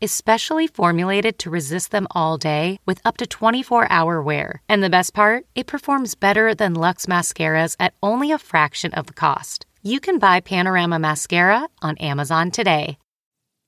[0.00, 4.62] is specially formulated to resist them all day with up to 24 hour wear.
[4.68, 9.06] And the best part, it performs better than Luxe mascaras at only a fraction of
[9.06, 9.66] the cost.
[9.82, 12.98] You can buy Panorama Mascara on Amazon today.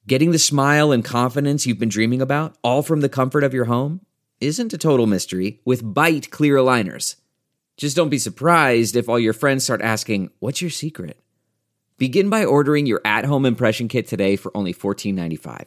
[0.07, 3.67] Getting the smile and confidence you've been dreaming about, all from the comfort of your
[3.67, 4.01] home,
[4.41, 7.17] isn't a total mystery with Byte Clear Aligners.
[7.77, 11.19] Just don't be surprised if all your friends start asking, What's your secret?
[11.99, 15.67] Begin by ordering your at home impression kit today for only $14.95.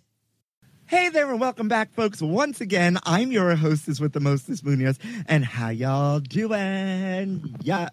[0.91, 2.21] Hey there, and welcome back, folks.
[2.21, 7.55] Once again, I'm your hostess with the mostest Munoz, and how y'all doing?
[7.61, 7.87] Yeah.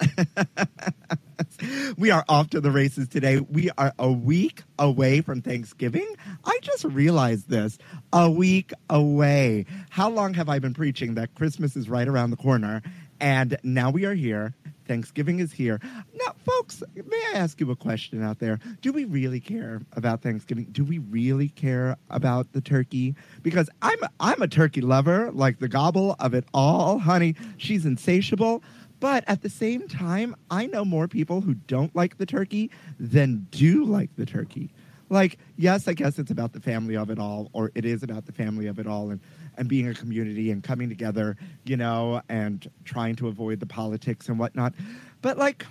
[1.97, 3.39] we are off to the races today.
[3.39, 6.13] We are a week away from Thanksgiving.
[6.45, 7.79] I just realized this.
[8.13, 9.67] A week away.
[9.91, 12.83] How long have I been preaching that Christmas is right around the corner?
[13.21, 14.55] And now we are here.
[14.89, 15.81] Thanksgiving is here.
[16.15, 18.59] Now, folks, may I ask you a question out there?
[18.81, 20.65] Do we really care about Thanksgiving?
[20.73, 23.15] Do we really care about the turkey?
[23.43, 27.37] Because I'm I'm a turkey lover, like the gobble of it all, honey.
[27.59, 28.63] She's insatiable.
[29.01, 33.47] But at the same time, I know more people who don't like the turkey than
[33.53, 34.71] do like the turkey.
[35.11, 38.27] Like, yes, I guess it's about the family of it all, or it is about
[38.27, 39.21] the family of it all, and
[39.57, 44.29] and being a community and coming together, you know, and trying to avoid the politics
[44.29, 44.73] and whatnot.
[45.21, 45.67] But like,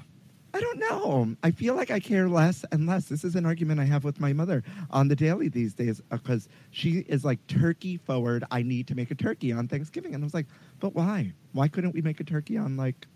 [0.54, 1.36] I don't know.
[1.44, 3.06] I feel like I care less and less.
[3.06, 6.18] This is an argument I have with my mother on the daily these days uh,
[6.18, 8.44] because she is like turkey forward.
[8.52, 10.48] I need to make a turkey on Thanksgiving, and I was like,
[10.80, 11.34] but why?
[11.54, 13.08] Why couldn't we make a turkey on like,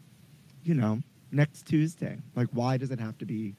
[0.64, 1.02] you know,
[1.32, 2.18] next Tuesday?
[2.36, 3.56] Like, why does it have to be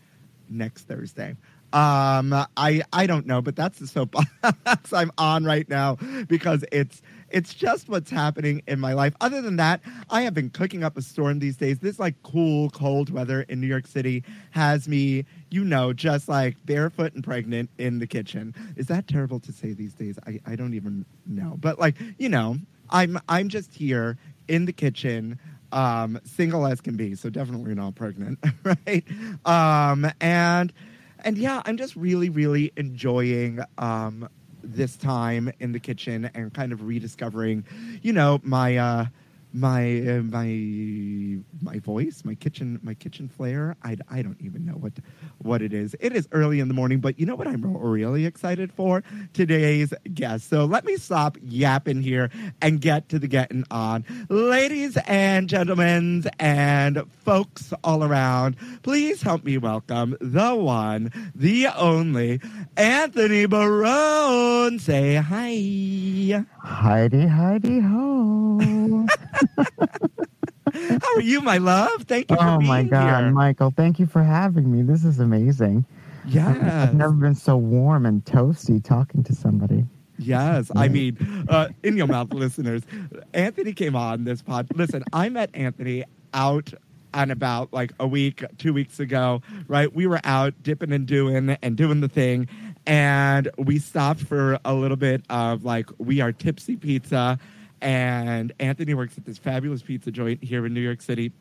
[0.53, 1.37] next Thursday?
[1.73, 4.29] Um, I I don't know, but that's the soapbox
[4.93, 5.97] I'm on right now
[6.29, 9.15] because it's it's just what's happening in my life.
[9.23, 9.81] Other than that,
[10.11, 11.79] I have been cooking up a storm these days.
[11.79, 16.57] This like cool, cold weather in New York City has me, you know, just like
[16.67, 18.55] barefoot and pregnant in the kitchen.
[18.77, 20.19] Is that terrible to say these days?
[20.27, 21.57] I, I don't even know.
[21.59, 22.59] But like, you know,
[22.91, 25.39] I'm I'm just here in the kitchen
[25.72, 29.05] um, single as can be, so definitely not pregnant, right?
[29.44, 30.72] Um, and
[31.25, 34.28] and yeah, I'm just really, really enjoying um,
[34.62, 37.65] this time in the kitchen and kind of rediscovering,
[38.03, 39.06] you know, my uh,
[39.53, 43.77] my uh, my my voice, my kitchen my kitchen flair.
[43.83, 44.93] I, I don't even know what
[45.39, 45.95] what it is.
[46.01, 49.03] It is early in the morning, but you know what I'm really excited for
[49.33, 50.49] today's guest.
[50.49, 52.31] So let me stop yapping here
[52.61, 58.57] and get to the getting on, ladies and gentlemen and folks all around.
[58.83, 62.41] Please help me welcome the one, the only
[62.77, 64.79] Anthony Barone.
[64.79, 66.45] Say hi.
[66.59, 69.07] Heidi, Heidi, ho.
[70.75, 72.05] How are you, my love?
[72.05, 73.31] Thank you for oh my God, here.
[73.33, 74.83] Michael, thank you for having me.
[74.83, 75.85] This is amazing.
[76.27, 76.56] Yes.
[76.62, 79.85] I've never been so warm and toasty talking to somebody.
[80.19, 81.17] Yes, I mean,
[81.49, 82.83] uh, in your mouth, listeners.
[83.35, 84.69] Anthony came on this pod.
[84.75, 86.73] Listen, I met Anthony out
[87.15, 89.43] and about like a week, two weeks ago.
[89.67, 92.49] Right, we were out dipping and doing and doing the thing,
[92.87, 97.38] and we stopped for a little bit of like we are tipsy pizza,
[97.82, 101.32] and Anthony works at this fabulous pizza joint here in New York City.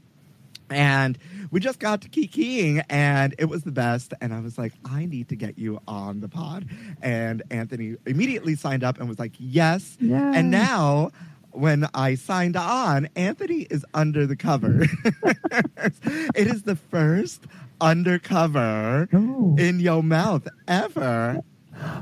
[0.71, 1.17] And
[1.51, 4.13] we just got to kikiing and it was the best.
[4.21, 6.65] And I was like, I need to get you on the pod.
[7.01, 9.97] And Anthony immediately signed up and was like, yes.
[9.99, 10.15] Yay.
[10.15, 11.11] And now
[11.51, 14.85] when I signed on, Anthony is under the cover.
[15.23, 17.45] it is the first
[17.81, 19.55] undercover Ooh.
[19.59, 21.41] in your mouth ever.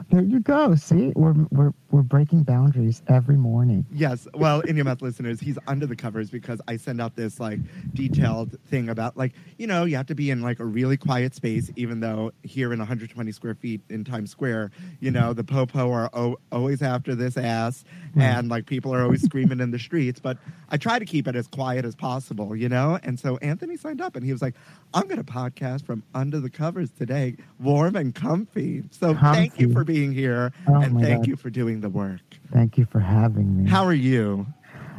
[0.10, 0.76] There you go.
[0.76, 3.86] See, we're we're we're breaking boundaries every morning.
[3.92, 4.28] Yes.
[4.36, 7.60] Well, in your mouth listeners, he's under the covers because I send out this like
[7.94, 11.34] detailed thing about like, you know, you have to be in like a really quiet
[11.36, 15.92] space, even though here in 120 square feet in Times Square, you know, the popo
[15.92, 17.84] are o- always after this ass
[18.16, 20.20] and like people are always screaming in the streets.
[20.20, 20.38] But
[20.70, 23.00] I try to keep it as quiet as possible, you know?
[23.04, 24.56] And so Anthony signed up and he was like,
[24.94, 28.84] I'm going to podcast from under the covers today, warm and comfy.
[28.92, 31.28] So thank you for being here Oh and thank God.
[31.28, 32.22] you for doing the work.
[32.52, 33.70] Thank you for having me.
[33.70, 34.46] How are you?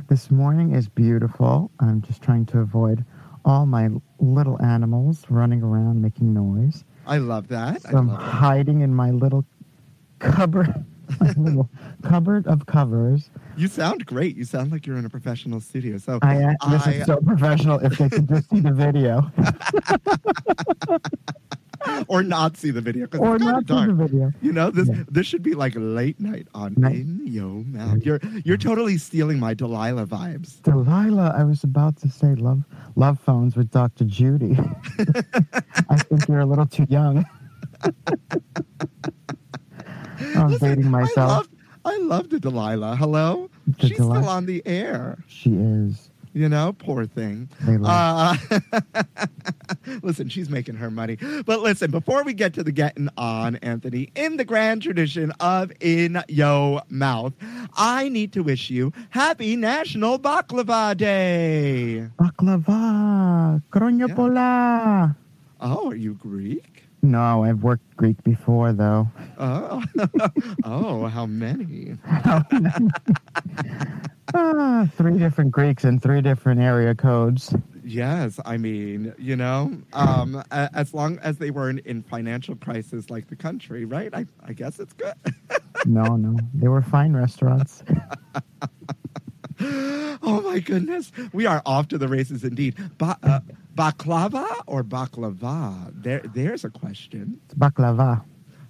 [0.09, 1.71] This morning is beautiful.
[1.81, 3.05] I'm just trying to avoid
[3.45, 3.89] all my
[4.19, 6.85] little animals running around making noise.
[7.07, 7.77] I love that.
[7.87, 8.25] I So I'm love that.
[8.25, 9.45] hiding in my little
[10.19, 10.85] cupboard,
[11.21, 11.71] my little
[12.03, 13.31] cupboard of covers.
[13.57, 14.37] You sound great.
[14.37, 15.97] You sound like you're in a professional studio.
[15.99, 17.79] So I, uh, this I- is so professional.
[17.81, 19.31] If they could just see the video
[22.09, 23.89] or not see the video or not of see dark.
[23.89, 24.33] the video.
[24.43, 25.05] You know, this Yeah.
[25.11, 26.97] this should be like late night on Night.
[26.97, 28.05] In Yo Mouth.
[28.05, 30.63] You're you're totally stealing my Delilah vibes.
[30.63, 32.63] Delilah, I was about to say love
[32.97, 34.05] love phones with Dr.
[34.05, 34.59] Judy.
[35.89, 37.25] I think you're a little too young.
[40.37, 41.49] I'm Listen, dating I myself.
[41.85, 42.97] I love the Delilah.
[42.97, 43.49] Hello?
[43.67, 44.19] The She's Delilah.
[44.21, 45.19] still on the air.
[45.27, 46.10] She is.
[46.33, 47.49] You know, poor thing.
[47.67, 48.37] Uh,
[50.03, 51.19] listen, she's making her money.
[51.45, 55.73] But listen, before we get to the getting on, Anthony, in the grand tradition of
[55.81, 57.33] In Yo Mouth,
[57.77, 62.07] I need to wish you happy National Baklava Day.
[62.19, 64.15] Baklava, chronia Yeah.
[64.15, 65.17] polla.
[65.61, 66.80] Oh, are you Greek?
[67.03, 69.09] No, I've worked Greek before though.
[69.39, 69.83] Oh,
[70.65, 71.97] oh, how many?
[74.33, 77.53] Ah, three different Greeks and three different area codes.
[77.83, 83.29] Yes, I mean, you know, um, as long as they weren't in financial crisis like
[83.29, 84.15] the country, right?
[84.15, 85.15] I, I guess it's good.
[85.87, 87.83] No, no, they were fine restaurants.
[90.23, 92.77] oh my goodness, we are off to the races indeed.
[92.99, 93.41] Ba- uh,
[93.75, 95.93] baklava or baklava?
[96.03, 97.41] There, there's a question.
[97.45, 98.25] It's baklava.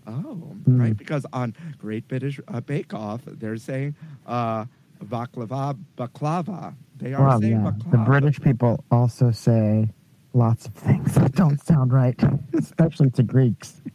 [0.06, 0.80] Oh, Mm.
[0.80, 3.94] right, because on Great British uh, Bake Off, they're saying
[4.26, 4.64] uh,
[5.04, 6.74] baklava, baklava.
[6.96, 7.70] They are Well, saying yeah.
[7.70, 7.90] baklava.
[7.92, 9.88] The British people also say
[10.34, 12.18] lots of things that don't sound right,
[12.54, 13.80] especially to Greeks.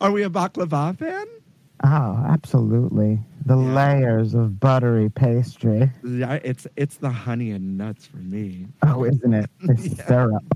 [0.00, 1.26] Are we a baklava fan?
[1.84, 3.20] Oh, absolutely.
[3.46, 3.74] The Yeah.
[3.74, 5.90] layers of buttery pastry.
[6.04, 8.66] Yeah, it's it's the honey and nuts for me.
[8.82, 9.50] Oh, isn't it?
[9.60, 9.76] The
[10.06, 10.44] syrup.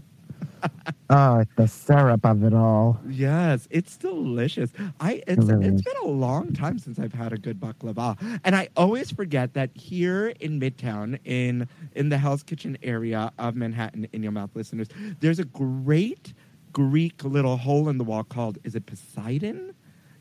[1.11, 2.99] Oh, it's the syrup of it all.
[3.09, 4.73] Yes, it's delicious.
[5.01, 8.55] I it's really it's been a long time since I've had a good baklava, and
[8.57, 14.07] I always forget that here in Midtown, in in the Hell's Kitchen area of Manhattan,
[14.13, 14.89] in your mouth, listeners,
[15.21, 16.33] there's a great
[16.73, 19.75] Greek little hole in the wall called is it Poseidon?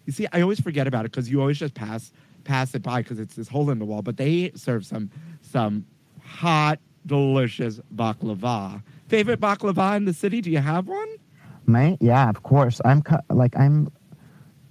[0.06, 2.12] You see, I always forget about it because you always just pass
[2.44, 4.02] pass it by because it's this hole in the wall.
[4.02, 5.10] But they serve some
[5.42, 5.86] some
[6.24, 8.82] hot, delicious baklava.
[9.08, 10.42] Favorite baklava in the city?
[10.42, 11.08] Do you have one?
[11.68, 12.82] Mate, yeah, of course.
[12.86, 13.92] I'm like I'm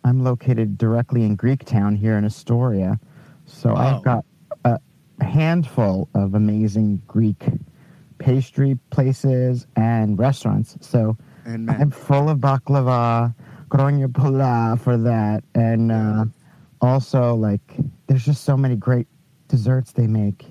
[0.04, 2.98] I'm located directly in Greek town here in Astoria.
[3.46, 3.96] So Wow.
[3.96, 4.24] I've got
[4.64, 4.80] a
[5.24, 7.44] handful of amazing Greek
[8.18, 10.76] pastry places and restaurants.
[10.80, 13.34] So And I'm full of baklava,
[13.70, 15.42] chronia polla for that.
[15.54, 16.24] And uh,
[16.80, 17.60] also like
[18.06, 19.06] there's just so many great
[19.48, 20.46] desserts they make.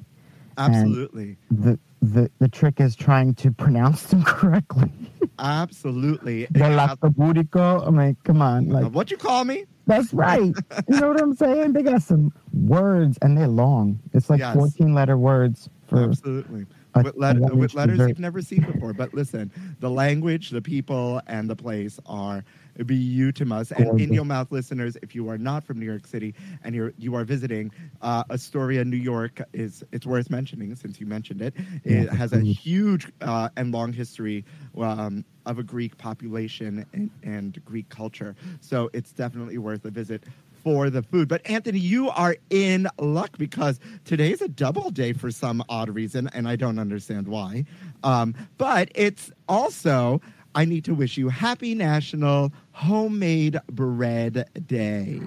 [0.58, 1.38] absolutely.
[1.52, 4.90] The the the trick is trying to pronounce them correctly.
[5.38, 6.46] Absolutely.
[6.52, 7.86] The lactoburico.
[7.88, 9.66] I mean, come on, uh, like what you call me?
[9.88, 10.54] that's right.
[10.88, 11.74] you know what I'm saying?
[11.74, 14.00] They got some words and they're long.
[14.14, 14.56] It's like Yes.
[14.56, 16.68] 14 letter words for Absolutely.
[16.94, 18.10] a- with, let- with letters dessert.
[18.10, 18.94] you've never seen before.
[18.94, 22.44] But listen, the language, the people, and the place are
[22.86, 23.72] beautimous.
[23.72, 26.34] And in your mouth, listeners, if you are not from New York City
[26.64, 27.72] and you're you are visiting
[28.02, 31.54] uh, Astoria, New York, is it's worth mentioning since you mentioned it.
[31.84, 32.80] It has a huge.
[32.80, 34.46] huge uh, and long history
[34.78, 38.36] um, of a Greek population and, and Greek culture.
[38.62, 40.24] So it's definitely worth a visit
[40.64, 41.28] for the food.
[41.28, 46.30] But Anthony, you are in luck because today's a double day for some odd reason,
[46.34, 47.66] and I don't understand why.
[48.04, 50.22] Um, but it's also,
[50.56, 52.52] I need to wish you happy National
[52.84, 55.20] Homemade Bread Day.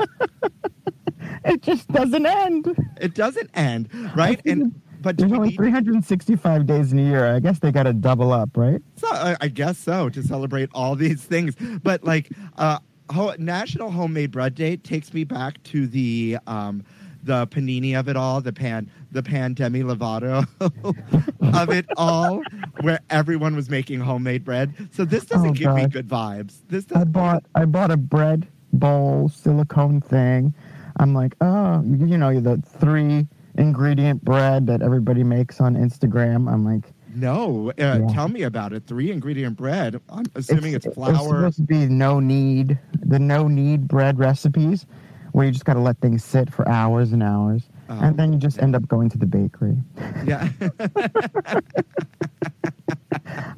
[1.44, 2.76] it just doesn't end.
[3.00, 4.40] It doesn't end, right?
[4.44, 7.32] And but There's only need- 365 days in a year.
[7.32, 8.82] I guess they got to double up, right?
[8.96, 11.54] So I I guess so to celebrate all these things.
[11.82, 12.80] But like uh,
[13.10, 16.82] ho- National Homemade Bread Day takes me back to the um,
[17.22, 20.46] the panini of it all, the pan, the pan demi lovato
[21.54, 22.42] of it all,
[22.80, 24.72] where everyone was making homemade bread.
[24.92, 26.60] So this doesn't Oh, give me good vibes.
[26.68, 30.54] This I bought I bought a bread bowl silicone thing.
[30.98, 36.50] I'm like, oh, you, know, the three ingredient bread that everybody makes on Instagram.
[36.50, 38.06] I'm like, No, uh, Yeah.
[38.10, 38.86] tell me about it.
[38.86, 40.00] Three ingredient bread.
[40.10, 41.14] I'm assuming it's, It's flour.
[41.16, 44.86] supposed to be no knead, the no knead bread recipes,
[45.32, 48.32] where you just got to let things sit for hours and hours, Oh, and then
[48.32, 49.76] you just end up going to the bakery.
[50.24, 50.48] yeah.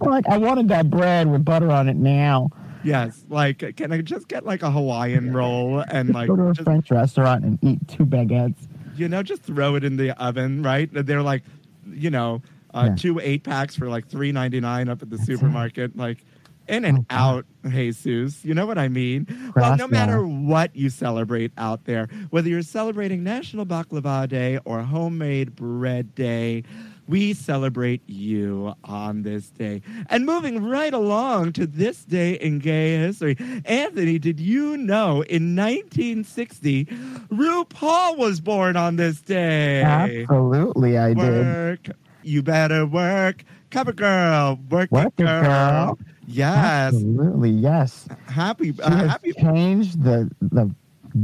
[0.00, 2.50] Like, I wanted that bread with butter on it now.
[2.84, 3.24] yes.
[3.28, 6.64] Like, can I just get like a Hawaiian roll and like Go to a just
[6.64, 8.56] French restaurant and eat two baguettes.
[8.96, 10.88] you know, just throw it in the oven, right?
[10.92, 11.42] They're like,
[11.90, 12.42] you know,
[12.74, 12.96] uh, Yeah.
[12.96, 15.96] two eight packs for like three ninety nine up at the supermarket.
[15.96, 16.24] Like,
[16.68, 18.44] in and out, Jesus.
[18.44, 19.26] You know what I mean?
[19.54, 24.82] Well, no matter what you celebrate out there, whether you're celebrating National Baklava Day or
[24.82, 26.64] Homemade Bread Day,
[27.08, 29.82] we celebrate you on this day.
[30.08, 35.56] And moving right along to this day in gay history, Anthony, did you know in
[35.56, 36.84] 1960,
[37.30, 39.82] RuPaul was born on this day?
[39.82, 41.16] Absolutely, I did.
[41.16, 41.88] Work.
[42.22, 43.44] You better work.
[43.72, 44.58] Cover girl.
[44.70, 45.42] Work, Work girl.
[45.42, 45.98] girl.
[46.26, 46.94] Yes.
[46.94, 48.06] Absolutely, yes.
[48.26, 48.72] Happy.
[48.72, 49.32] She Uh, has happy.
[49.32, 50.72] changed the the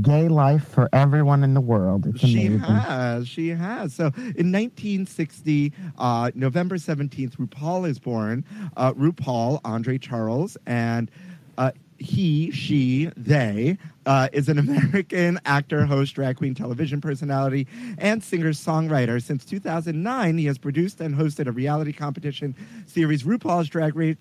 [0.03, 2.07] gay life for everyone in the world.
[2.07, 3.27] It's She has.
[3.29, 3.95] She has.
[3.95, 8.45] So in 1960, uh, November 17th, RuPaul is born.
[8.77, 11.11] Uh, RuPaul, Andre Charles, and
[11.57, 17.67] uh, he, she, they uh, is an American actor, host, drag queen, television personality,
[17.99, 19.23] and singer songwriter.
[19.23, 24.17] Since 2009, he has produced and hosted a reality competition series, RuPaul's Drag Race,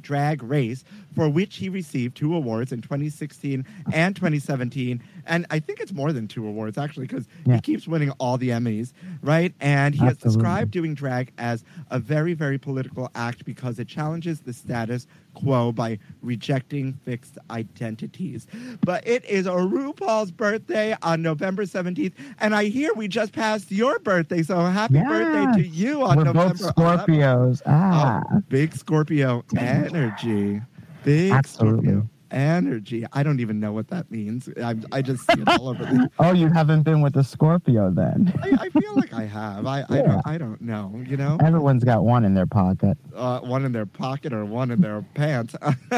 [0.00, 5.02] Drag Race, for which he received two awards in 2016 and 2017.
[5.26, 8.50] And I think it's more than two awards, actually, because he keeps winning all the
[8.50, 9.54] Emmys, right?
[9.60, 14.40] And he has described doing drag as a very, very political act because it challenges
[14.40, 18.46] the status quo by rejecting fixed identities.
[18.84, 23.70] But it is a RuPaul's birthday on November 17th, and I hear we just passed
[23.72, 27.06] your birthday, so happy birthday to you on We're November both 11th.
[27.06, 27.62] Scorpios.
[27.66, 30.60] Ah, Oh, big Scorpio energy.
[31.04, 31.88] Big Absolutely.
[31.90, 33.04] Scorpio energy.
[33.12, 34.48] I don't even know what that means.
[34.62, 36.10] I, I just see it all over the.
[36.18, 38.32] oh, you haven't been with a Scorpio then?
[38.42, 39.66] I, I feel like I have.
[39.66, 40.02] I, I, Yeah.
[40.02, 41.02] don't, I don't know.
[41.06, 42.96] You know, Everyone's got one in their pocket.
[43.14, 45.54] uh, one in their pocket or one in their pants.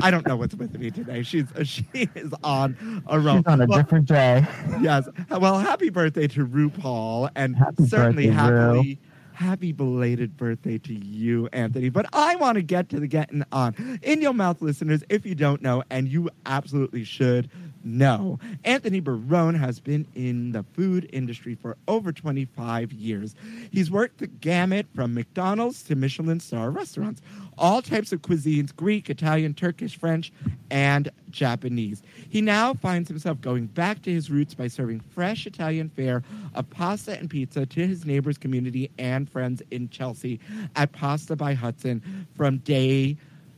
[0.00, 1.22] I don't know what's with me today.
[1.22, 3.36] She's she is on a roll.
[3.38, 4.46] She's on a Well, different day.
[4.80, 5.08] yes.
[5.30, 8.96] Well, happy birthday to RuPaul, and Happy certainly birthday, Ru.
[9.34, 11.88] Happy belated birthday to you, Anthony.
[11.88, 13.98] But I want to get to the getting on.
[14.00, 17.50] In your mouth, listeners, if you don't know, and you absolutely should
[17.82, 23.34] know, Anthony Barone has been in the food industry for over 25 years.
[23.72, 27.20] He's worked the gamut from McDonald's to Michelin star restaurants,
[27.58, 30.32] all types of cuisines Greek, Italian, Turkish, French,
[30.70, 32.02] and Japanese.
[32.30, 36.22] He now finds himself going back to his roots by serving fresh Italian fare
[36.54, 40.40] of pasta and pizza to his neighbors, community, and friends in Chelsea
[40.76, 43.16] at Pasta by Hudson from day,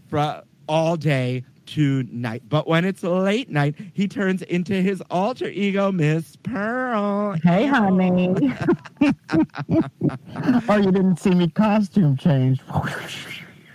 [0.09, 2.43] from all day to night.
[2.49, 7.33] But when it's late night, he turns into his alter ego, Miss Pearl.
[7.43, 8.35] Hey, honey.
[10.69, 12.61] oh, you didn't see me costume change.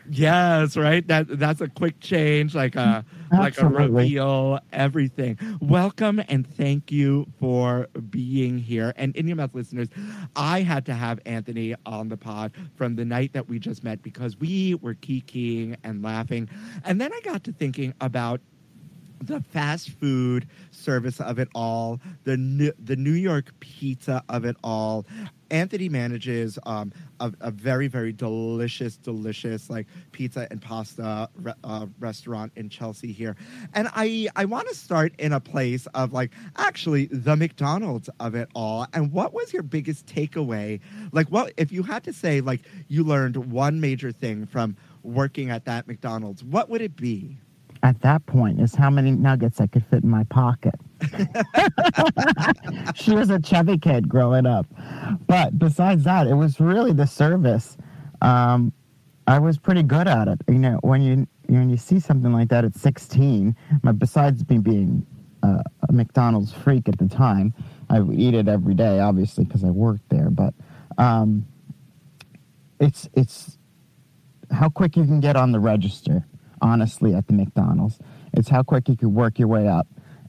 [0.10, 1.08] Yes, right.
[1.08, 5.38] That that's a quick change, like a like a reveal, everything.
[5.62, 8.94] Welcome and thank you for being here.
[8.96, 9.88] And in your mouth listeners,
[10.36, 14.02] I had to have Anthony on the pod from the night that we just met
[14.02, 16.50] because we were kikiing and laughing.
[16.84, 18.42] And then I got to thinking about
[19.22, 24.56] the fast food service of it all, the New, the New York pizza of it
[24.64, 25.06] all.
[25.50, 31.88] Anthony manages um, a, a very very delicious, delicious like pizza and pasta re- uh,
[32.00, 33.36] restaurant in Chelsea here,
[33.74, 38.34] and I I want to start in a place of like actually the McDonald's of
[38.34, 38.88] it all.
[38.94, 40.80] And what was your biggest takeaway?
[41.12, 45.50] Like, what if you had to say like you learned one major thing from working
[45.50, 46.46] at that McDonald's?
[46.46, 47.38] What would it be?
[47.84, 50.76] At that point, is how many nuggets I could fit in my pocket.
[52.96, 54.68] she was a chubby kid growing up.
[55.26, 57.78] But besides that, it was really the service.
[58.22, 58.72] Um,
[59.26, 60.40] I was pretty good at it.
[60.48, 64.60] You know, when you when you see something like that at 16, but besides me
[64.60, 65.06] being
[65.44, 67.54] a, a McDonald's freak at the time,
[67.90, 70.30] I would eat it every day, obviously, because I worked there.
[70.30, 70.54] But
[70.98, 71.46] um,
[72.80, 73.58] it's it's
[74.52, 76.26] how quick you can get on the register.
[76.62, 78.00] Honestly, at the McDonald's,
[78.34, 79.88] it's how quick you can work your way up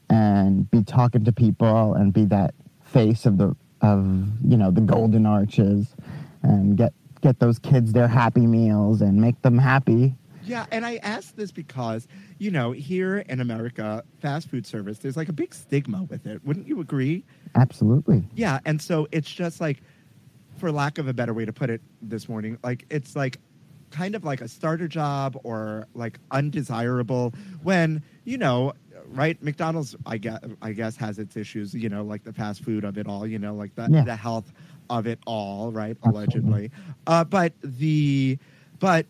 [0.09, 4.81] and be talking to people and be that face of the of you know the
[4.81, 5.95] golden arches
[6.41, 10.97] and get get those kids their happy meals and make them happy Yeah, and I
[10.97, 12.05] ask this because,
[12.37, 16.43] you know, here in America, fast food service, there's like a big stigma with it.
[16.45, 17.23] Wouldn't you agree?
[17.55, 19.81] absolutely Yeah, and so it's just like,
[20.57, 23.39] for lack of a better way to put it this morning, like it's like
[23.93, 28.73] kind of like a starter job or like undesirable when, you know,
[29.07, 29.41] right?
[29.41, 32.97] McDonald's, I guess, I guess has its issues, you know, like the fast food of
[32.97, 34.03] it all, you know, like the, Yeah.
[34.03, 34.51] the health
[34.89, 35.95] of it all, right?
[36.03, 36.71] Allegedly.
[37.07, 38.37] Uh, but the,
[38.79, 39.05] but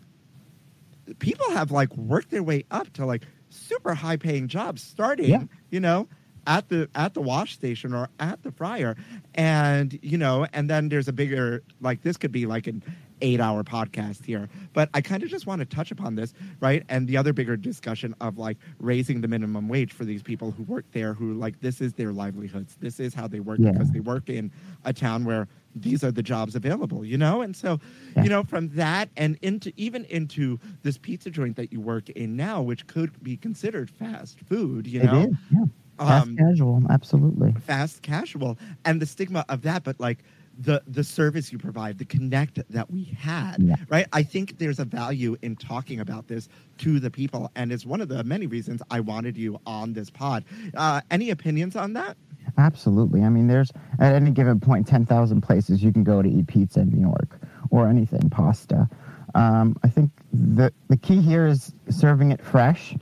[1.18, 5.44] people have like worked their way up to like super high paying jobs starting Yeah.
[5.70, 6.08] you know
[6.46, 8.96] at the at the wash station or at the fryer
[9.34, 12.82] and you know and then there's a bigger like this could be like an
[13.20, 14.48] eight hour podcast here.
[14.72, 16.84] But i kind of just want to touch upon this right?
[16.88, 20.62] And the other bigger discussion of like raising the minimum wage for these people who
[20.64, 22.76] work there who like this is their livelihoods.
[22.80, 23.72] This is how they work Yeah.
[23.72, 24.50] because they work in
[24.84, 27.42] a town where these are the jobs available you know?
[27.42, 27.78] And so
[28.16, 28.22] Yeah.
[28.24, 32.36] you know from that and into even into this pizza joint that you work in
[32.36, 35.22] now which could be considered fast food you It know?
[35.30, 35.64] is, yeah.
[35.98, 37.52] Fast Um, casual absolutely.
[37.60, 38.58] fast casual.
[38.84, 40.24] And the stigma of that but like
[40.60, 43.74] the the service you provide the connect that we had Yeah.
[43.88, 47.84] right i think there's a value in talking about this to the people and it's
[47.84, 50.44] one of the many reasons i wanted you on this pod
[50.76, 52.16] uh, any opinions on that
[52.58, 53.22] Absolutely.
[53.22, 56.80] I mean, there's at any given point 10,000 places you can go to eat pizza
[56.80, 58.88] in New York or anything, pasta.
[59.34, 62.94] Um, I think the, the key here is serving it fresh.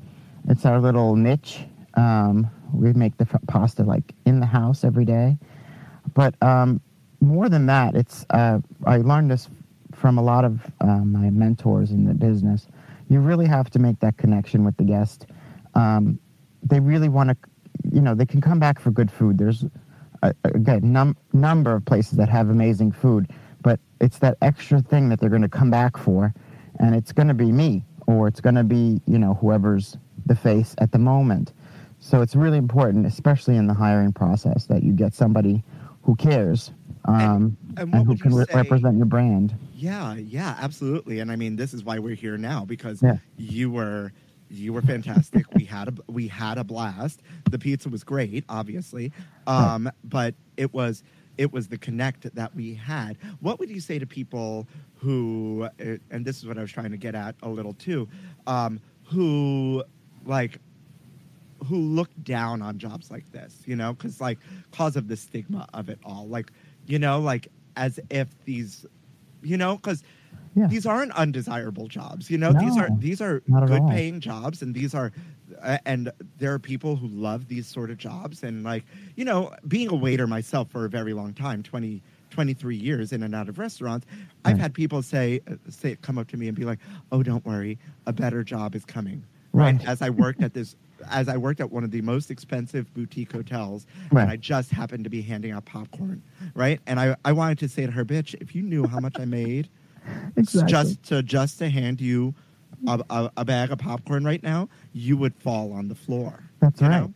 [0.48, 1.64] It's our little niche.
[1.94, 5.36] Um, we make the f- pasta like in the house every day.
[6.14, 6.80] But um,
[7.22, 9.48] more than that, it's uh, I learned this
[9.94, 12.66] from a lot of uh, my mentors in the business.
[13.08, 15.26] You really have to make that connection with the guest.
[15.74, 16.18] Um,
[16.62, 17.36] they really want to,
[17.92, 19.38] you know, they can come back for good food.
[19.38, 19.64] There's
[20.22, 23.30] a, again num- number of places that have amazing food,
[23.62, 26.34] but it's that extra thing that they're going to come back for,
[26.80, 30.34] and it's going to be me or it's going to be you know whoever's the
[30.34, 31.52] face at the moment.
[32.00, 35.62] So it's really important, especially in the hiring process, that you get somebody
[36.02, 36.72] who cares
[37.04, 39.54] um, and and, what who can re- represent your brand.
[39.74, 41.20] Yeah, yeah, absolutely.
[41.20, 43.18] And I mean, this is why we're here now because Yeah.
[43.36, 44.12] you were
[44.48, 45.46] you were fantastic.
[45.54, 47.22] we had a we had a blast.
[47.50, 49.12] The pizza was great, obviously,
[49.46, 51.02] um, but it was
[51.38, 53.16] it was the connect that we had.
[53.40, 56.90] What would you say to people who, uh, and this is what I was trying
[56.90, 58.08] to get at a little too,
[58.46, 59.82] um, who
[60.24, 60.60] like
[61.64, 64.38] who look down on jobs like this, you know, because like
[64.72, 66.52] cause of the stigma of it all, like
[66.86, 68.84] you know, like as if these,
[69.42, 70.02] you know, because
[70.54, 70.68] Yeah.
[70.68, 74.94] these aren't undesirable jobs, you know, these are these are good paying jobs, and these
[74.94, 75.12] are,
[75.60, 79.54] uh, and there are people who love these sort of jobs, and like you know,
[79.68, 83.48] being a waiter myself for a very long time, 20, 23 years in and out
[83.48, 84.06] of restaurants,
[84.44, 86.80] I've had people say uh, say come up to me and be like,
[87.12, 89.80] "Oh, don't worry, a better job is coming." Right.
[89.86, 90.76] As I worked at this,
[91.10, 94.22] as I worked at one of the most expensive boutique hotels, Right.
[94.22, 96.22] and I just happened to be handing out popcorn,
[96.54, 96.80] right?
[96.86, 99.24] And I, I wanted to say to her, "Bitch, if you knew how much I
[99.24, 99.68] made
[100.36, 100.70] Exactly.
[100.70, 102.34] just to just to hand you
[102.86, 106.80] a, a, a bag of popcorn right now, you would fall on the floor." That's
[106.82, 106.90] right.
[106.90, 107.14] know?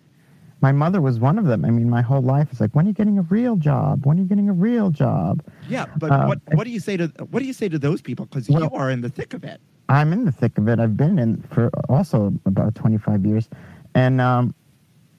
[0.63, 1.65] My mother was one of them.
[1.67, 4.07] I mean, my whole life is like, when are you getting a real job?
[4.07, 5.43] When are you getting a real job?
[5.69, 8.01] Yeah, but Uh, what what do you say to what do you say to those
[8.01, 8.25] people?
[8.27, 9.61] Because Well- you are in the thick of it.
[9.89, 10.81] I'm in the thick of it.
[10.81, 13.49] I've been in for also about 25 years,
[13.97, 14.55] and um,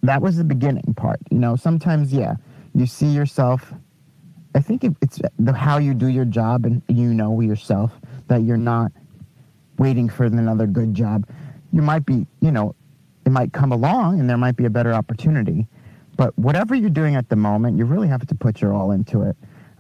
[0.04, 1.20] that was the beginning part.
[1.32, 2.36] You know, sometimes yeah,
[2.76, 3.74] you see yourself.
[4.54, 7.92] I think it, it's the how you do your job, and you know yourself
[8.28, 8.92] that you're not
[9.80, 11.28] waiting for another good job.
[11.74, 12.76] You might be, you know,
[13.26, 15.68] it might come along, and there might be a better opportunity.
[16.16, 19.24] But whatever you're doing at the moment, you really have to put your all into
[19.24, 19.36] it.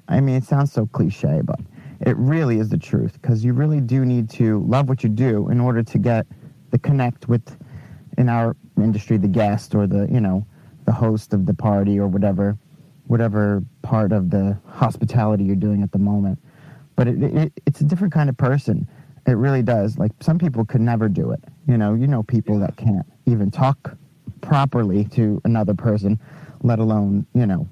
[0.07, 1.59] I mean, it sounds so cliche, but
[2.01, 5.49] it really is the truth because you really do need to love what you do
[5.49, 6.25] in order to get
[6.71, 7.57] the connect with,
[8.17, 10.45] in our industry, the guest or the you know,
[10.85, 12.57] the host of the party or whatever,
[13.07, 16.39] whatever part of the hospitality you're doing at the moment.
[16.95, 18.87] But it, it, it's a different kind of person.
[19.27, 19.97] It really does.
[19.97, 21.43] Like some people could never do it.
[21.67, 23.95] You know, you know people that can't even talk
[24.41, 26.19] properly to another person,
[26.63, 27.67] let alone you know,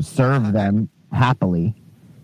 [0.00, 1.74] serve them happily.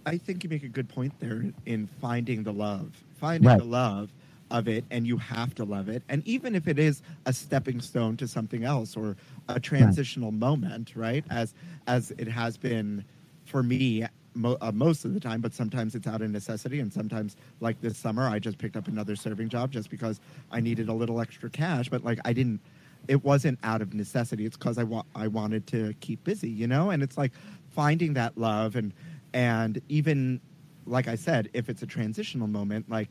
[0.05, 3.59] I think you make a good point there in finding the love, finding Right.
[3.59, 4.11] the love
[4.51, 6.03] of it, and you have to love it.
[6.09, 9.17] And even if it is a stepping stone to something else or
[9.49, 11.25] a transitional moment, right?
[11.31, 11.55] As
[11.87, 13.05] as it has been
[13.45, 14.05] for me
[14.35, 17.81] mo- uh, most of the time, but sometimes it's out of necessity, and sometimes, like
[17.81, 21.21] this summer, I just picked up another serving job just because I needed a little
[21.21, 21.89] extra cash.
[21.89, 22.61] But like I didn't
[23.09, 24.47] it wasn't out of necessity.
[24.47, 26.91] It's because I wa- I wanted to keep busy, you know.
[26.91, 27.33] And it's like
[27.71, 28.93] finding that love and
[29.33, 30.41] and even
[30.87, 33.09] like I said, if it's a transitional moment, like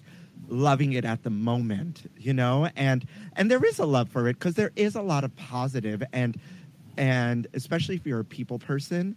[0.48, 4.34] loving it at the moment, you know, and and there is a love for it
[4.34, 6.40] because there is a lot of positive and
[6.98, 9.16] and especially if you're a people person,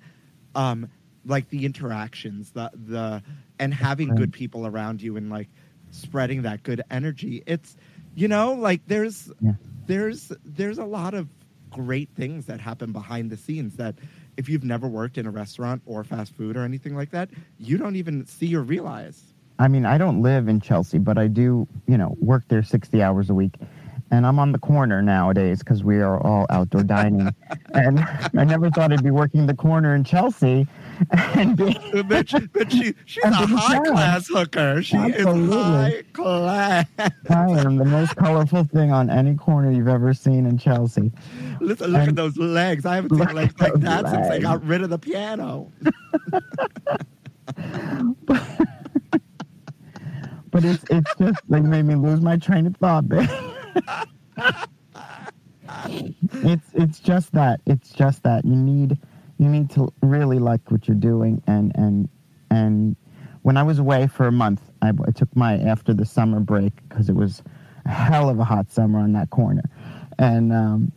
[0.55, 0.89] um,
[1.25, 3.23] like the interactions, the the
[3.59, 5.49] and having good people around you and like
[5.91, 7.43] spreading that good energy.
[7.47, 7.77] It's
[8.15, 9.53] you know like there's Yeah.
[9.87, 11.29] there's there's a lot of
[11.71, 13.95] great things that happen behind the scenes that
[14.37, 17.29] if you've never worked in a restaurant or fast food or anything like that,
[17.59, 19.28] you don't even see or realize.
[19.59, 23.03] I mean, I don't live in Chelsea, but I do, you know, work there 60
[23.03, 23.55] hours a week.
[24.11, 27.29] And I'm on the corner nowadays because we are all outdoor dining.
[27.75, 28.01] and
[28.39, 30.67] I never thought I'd be working the corner in Chelsea
[31.13, 31.57] and
[32.09, 34.83] but, she- but she, she's a And high class hooker.
[34.83, 35.49] She Absolutely.
[35.49, 36.87] is high class.
[37.29, 41.13] I am the most colorful thing on any corner you've ever seen in Chelsea.
[41.61, 42.87] Listen, look at those legs.
[42.87, 45.71] I haven't seen legs like that since I got rid of the piano.
[48.25, 48.43] But
[50.53, 53.29] it's it's just like made me lose my train of thought, babe.
[56.33, 57.61] it's it's just that.
[57.67, 58.99] It's just that you need
[59.39, 62.09] you need to really like what you're doing and and
[62.51, 62.97] and
[63.43, 66.73] when I was away for a month, I, I took my after the summer break
[66.89, 67.43] because it was
[67.87, 69.63] a hell of a hot summer on that corner,
[70.19, 70.93] and um,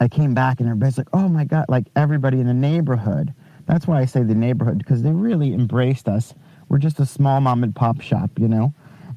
[0.00, 3.32] I came back and everybody's like, "Oh my god!" Like everybody in the neighborhood.
[3.66, 6.34] That's why I say the neighborhood because they really embraced us.
[6.68, 8.74] We're just a small mom and pop shop, you know,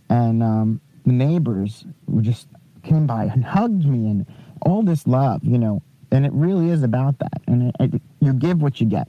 [0.09, 1.85] and um, the neighbors
[2.21, 2.47] just
[2.83, 4.25] came by and hugged me and
[4.61, 5.81] all this love, you know.
[6.11, 7.41] And it really is about that.
[7.47, 9.07] And it, it, you give what you get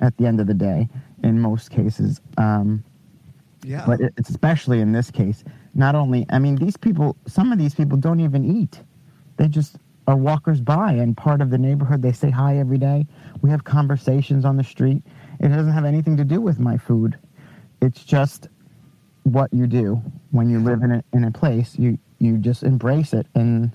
[0.00, 0.88] at the end of the day
[1.22, 2.20] in most cases.
[2.38, 2.82] Um,
[3.64, 3.84] Yeah.
[3.86, 7.74] but it, especially in this case, not only, I mean, these people, some of these
[7.74, 8.80] people don't even eat.
[9.36, 12.02] They just are walkers by and part of the neighborhood.
[12.02, 13.06] They say hi every day.
[13.42, 15.02] We have conversations on the street.
[15.40, 17.18] It doesn't have anything to do with my food.
[17.80, 18.48] It's just
[19.24, 21.78] what you do when you live in a, in a place.
[21.78, 23.70] You, you just embrace it and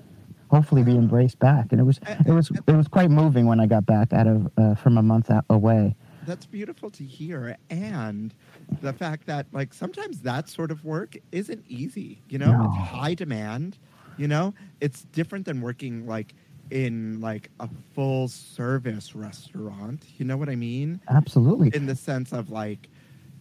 [0.50, 1.72] hopefully be embraced back.
[1.72, 4.50] And it was, it was, it was quite moving when I got back out of,
[4.56, 5.96] uh, from a month away.
[6.26, 7.56] That's beautiful to hear.
[7.70, 8.34] And
[8.80, 12.20] the fact that, like, sometimes that sort of work isn't easy.
[12.28, 12.64] You know, No.
[12.66, 13.78] it's high demand.
[14.16, 16.34] You know, it's different than working, like,
[16.70, 20.04] in like a full service restaurant.
[20.18, 21.00] You know what I mean?
[21.08, 21.70] Absolutely.
[21.74, 22.88] In the sense of like,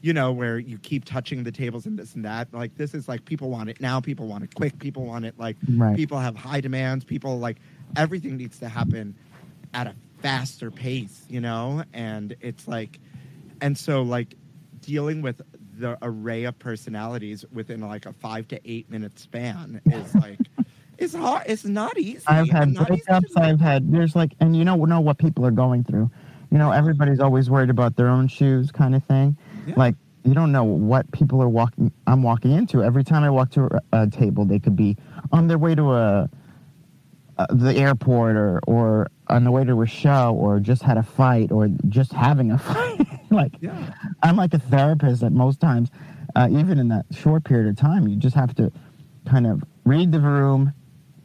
[0.06, 2.54] you know, where you keep touching the tables and this and that.
[2.54, 5.34] Like this is like people want it now, people want it quick, people want it
[5.40, 5.96] like Right.
[5.96, 7.58] people have high demands, people like
[7.98, 9.16] everything needs to happen
[9.74, 11.84] at a faster pace, you know?
[11.92, 13.00] And it's like
[13.62, 14.36] and so like
[14.80, 15.42] dealing with
[15.80, 20.38] the array of personalities within like a five to eight minute span is like
[21.00, 22.22] it's hard it's not easy.
[22.28, 23.42] I've had and not easy to breakups.
[23.42, 26.12] I've had there's like, and you know know what people are going through.
[26.56, 29.36] You know, everybody's always worried about their own shoes, kind of thing.
[29.68, 29.74] Yeah.
[29.76, 31.92] Like you don't know what people are walking.
[32.08, 34.46] I'm walking into every time I walk to a, a table.
[34.46, 34.96] They could be
[35.34, 36.30] on their way to a,
[37.38, 41.04] uh the airport, or or on the way to a show, or just had a
[41.04, 43.06] fight, or just having a fight.
[43.32, 43.94] like Yeah.
[44.24, 45.90] I'm like a therapist at most times.
[46.38, 48.72] Uh, even in that short period of time, you just have to
[49.26, 50.72] kind of read the room,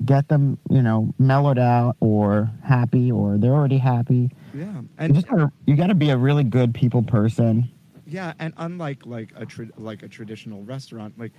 [0.05, 4.31] get them, you know, mellowed out or happy, or they're already happy.
[4.53, 4.81] Yeah.
[4.81, 7.71] You And just gotta, you got to be a really good people person.
[8.07, 11.33] Yeah, and unlike like a tra- like a traditional restaurant, like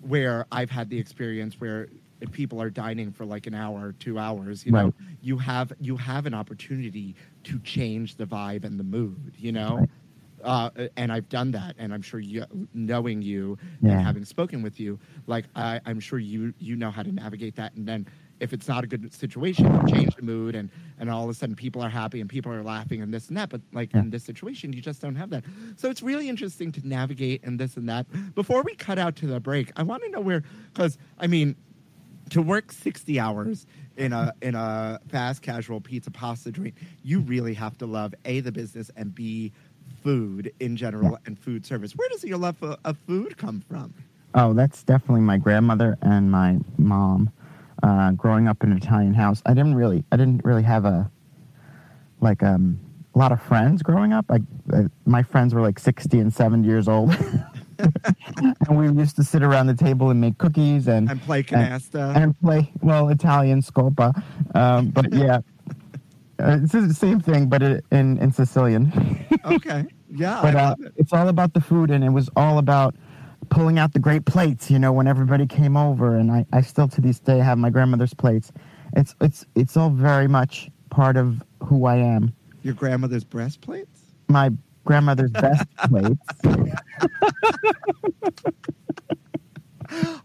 [0.00, 1.88] where I've had the experience where
[2.32, 6.24] people are dining for like an hour, two hours, you know, you have you have
[6.26, 7.14] an opportunity
[7.44, 9.76] to change the vibe and the mood, you know.
[9.78, 9.90] Right.
[10.44, 13.92] Uh, and I've done that, and I'm sure you, knowing you Yeah.
[13.92, 17.56] and having spoken with you, like I, I'm sure you you know how to navigate
[17.56, 17.74] that.
[17.74, 18.06] And then
[18.40, 21.34] if it's not a good situation, you change the mood, and and all of a
[21.34, 23.48] sudden people are happy and people are laughing and this and that.
[23.48, 24.00] But like Yeah.
[24.00, 25.44] in this situation, you just don't have that.
[25.76, 28.06] So it's really interesting to navigate and this and that.
[28.34, 31.56] Before we cut out to the break, I want to know where, because I mean,
[32.30, 37.54] to work 60 hours in a in a fast casual pizza pasta joint, you really
[37.54, 39.52] have to love a the business and b
[40.02, 41.92] food in general and food service.
[41.92, 43.94] Where does your love of, of food come from?
[44.34, 47.30] Oh, that's definitely my grandmother and my mom.
[47.82, 51.10] Uh, growing up in an Italian house, I didn't really, I didn't really have a
[52.20, 52.80] like um,
[53.14, 54.24] a lot of friends growing up.
[54.30, 54.40] I,
[54.72, 57.14] uh, my friends were like sixty and seventy years old,
[57.78, 62.16] and we used to sit around the table and make cookies and And play canasta.
[62.16, 64.22] and play well Italian scopa.
[64.54, 65.40] Um, but yeah,
[66.40, 68.90] uh, it's the same thing, but it, in in Sicilian.
[69.44, 70.92] okay, yeah, but I uh, it.
[70.96, 72.94] it's all about the food, and it was all about
[73.56, 74.70] pulling out the great plates.
[74.70, 77.70] You know, when everybody came over, and I, I still to this day have my
[77.70, 78.52] grandmother's plates.
[78.94, 82.34] It's it's it's all very much part of who I am.
[82.62, 84.12] Your grandmother's breastplates.
[84.28, 84.50] my
[84.84, 86.20] grandmother's best plates.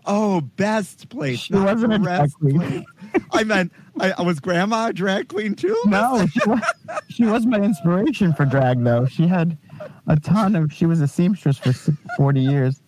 [0.08, 1.38] Oh, best place.
[1.40, 2.84] She wasn't a drag queen.
[3.32, 5.80] I meant, I, I was grandma a drag queen too?
[5.86, 6.62] No, she was,
[7.10, 9.06] she was my inspiration for drag, though.
[9.06, 9.60] She had
[10.08, 10.74] a ton of.
[10.74, 11.74] She was a seamstress for
[12.18, 12.82] forty years.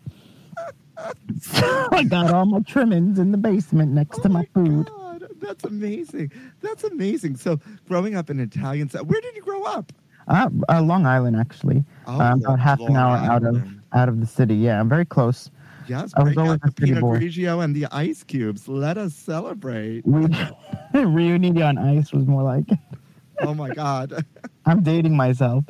[1.41, 4.87] So I got all my trimmings in the basement next to Oh my food.
[4.87, 6.31] God, that's amazing.
[6.61, 7.37] That's amazing.
[7.37, 9.91] So, growing up in Italian, where did you grow up?
[10.27, 13.61] Uh, uh, Long Island, actually, Oh, um, about half an Long hour out of
[13.93, 14.55] out of the city.
[14.55, 15.51] Yeah, I'm very close.
[15.87, 17.03] Yes, I was always the Pinot.
[17.03, 18.69] Grigio and the ice cubes.
[18.69, 20.05] Let us celebrate.
[20.05, 20.21] We
[20.93, 22.65] Riunite on ice was more like.
[23.41, 24.25] Oh my God.
[24.65, 25.65] I'm dating myself.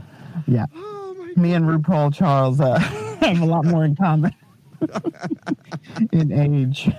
[0.46, 2.78] Yeah, Oh my me and RuPaul Charles uh,
[3.22, 4.36] have a lot more in common
[6.12, 6.90] in age.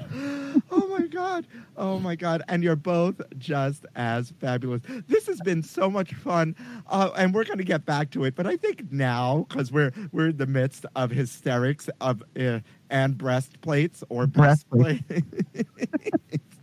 [0.71, 1.47] Oh my God.
[1.77, 2.43] Oh my God.
[2.49, 4.83] And you're both just as fabulous.
[5.09, 6.55] This has been so much fun.
[6.87, 8.35] Uh, and we're going to get back to it.
[8.35, 13.19] But I think now, because we're, we're in the midst of hysterics of uh, and
[13.19, 15.03] breastplates or Breastplates.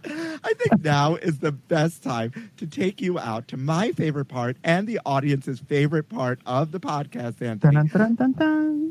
[0.06, 4.58] I think now is the best time to take you out to my favorite part
[4.64, 7.88] and the audience's favorite part of the podcast, Anthony.
[7.90, 8.91] Dun, dun, dun.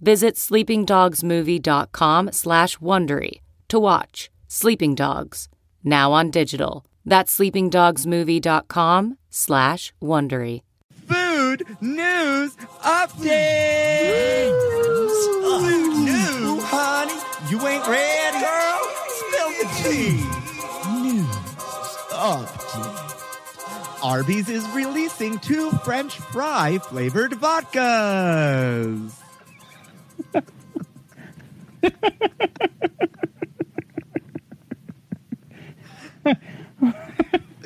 [0.00, 5.48] Visit sleepingdogsmovie.com slash Wondery to watch Sleeping Dogs,
[5.82, 6.86] now on digital.
[7.04, 10.62] That's sleepingdogsmovie.com slash Wondery.
[11.06, 14.52] food news update.
[15.42, 17.14] Food news, honey.
[17.50, 18.80] You ain't ready, girl.
[19.08, 20.22] Spill the tea.
[21.02, 21.26] News
[22.10, 23.04] update.
[24.04, 29.10] Arby's is releasing two French fry flavored vodkas.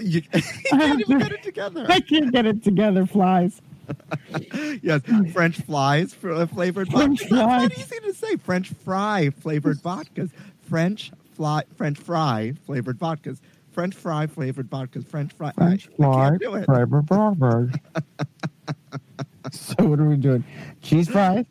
[0.03, 1.87] You, you can't even get it together.
[1.89, 3.61] I can't get it together, flies.
[4.83, 7.35] yes, French flies for uh, flavored French vodka.
[7.35, 7.79] That's not flies.
[7.79, 8.37] easy to say.
[8.37, 10.31] French fry flavored vodkas.
[10.69, 13.39] French fly, French fry flavored vodkas.
[13.73, 15.07] French fry flavored vodkas.
[15.07, 15.53] French fry.
[15.53, 16.65] French I, I fly, can't do it.
[16.67, 17.73] flavor burger.
[19.51, 20.45] so what are we doing?
[20.83, 21.45] Cheese fries?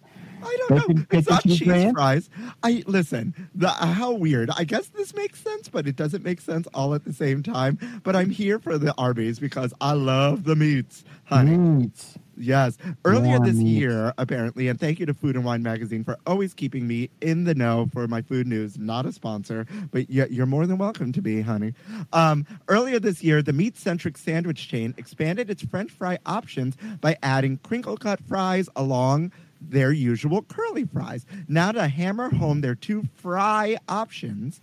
[0.43, 1.05] I don't know.
[1.11, 2.29] It's not cheese cheese fries.
[2.63, 3.33] I listen.
[3.55, 4.49] The how weird.
[4.51, 7.77] I guess this makes sense, but it doesn't make sense all at the same time.
[8.03, 11.57] But I'm here for the Arby's because I love the meats, honey.
[11.57, 12.17] Meats.
[12.37, 12.77] Yes.
[13.05, 13.69] Earlier this Yummy.
[13.69, 17.43] year, apparently, and thank you to Food and Wine Magazine for always keeping me in
[17.43, 18.79] the know for my food news.
[18.79, 21.73] Not a sponsor, but you're more than welcome to be, honey.
[22.13, 27.17] Um, earlier this year, the meat centric sandwich chain expanded its French fry options by
[27.21, 31.25] adding crinkle cut fries along their usual curly fries.
[31.47, 34.59] Now, to hammer home their two fry options,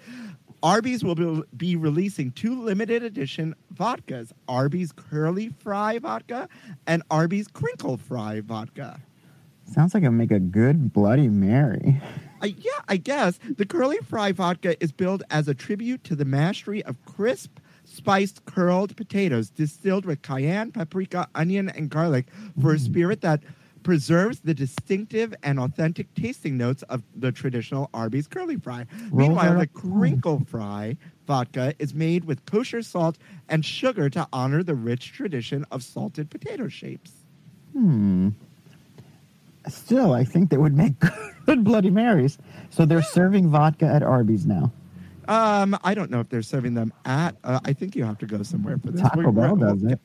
[0.62, 6.48] Arby's will be, releasing two limited edition vodkas Arby's Curly Fry Vodka
[6.86, 9.00] and Arby's Crinkle Fry Vodka.
[9.64, 12.00] Sounds like it'll make a good Bloody Mary.
[12.40, 16.24] I, yeah, I guess the Curly Fry Vodka is billed as a tribute to the
[16.24, 22.26] mastery of crisp, spiced, curled potatoes distilled with cayenne, paprika, onion, and garlic
[22.60, 22.80] for a mm.
[22.80, 23.42] spirit that
[23.82, 28.86] preserves the distinctive and authentic tasting notes of the traditional Arby's Curly Fry.
[29.10, 29.66] Roll Meanwhile, the.
[29.66, 35.64] Crinkle Fry vodka is made with kosher salt and sugar to honor the rich tradition
[35.70, 37.12] of salted potato shapes.
[37.72, 38.30] Hmm.
[39.68, 40.94] Still, I think they would make
[41.46, 42.38] good Bloody Marys.
[42.70, 44.72] So they're serving vodka at Arby's now.
[45.28, 47.36] Um, I don't know if they're serving them at.
[47.44, 49.02] Uh, I think you have to go somewhere for this.
[49.02, 50.00] Taco Bell does it.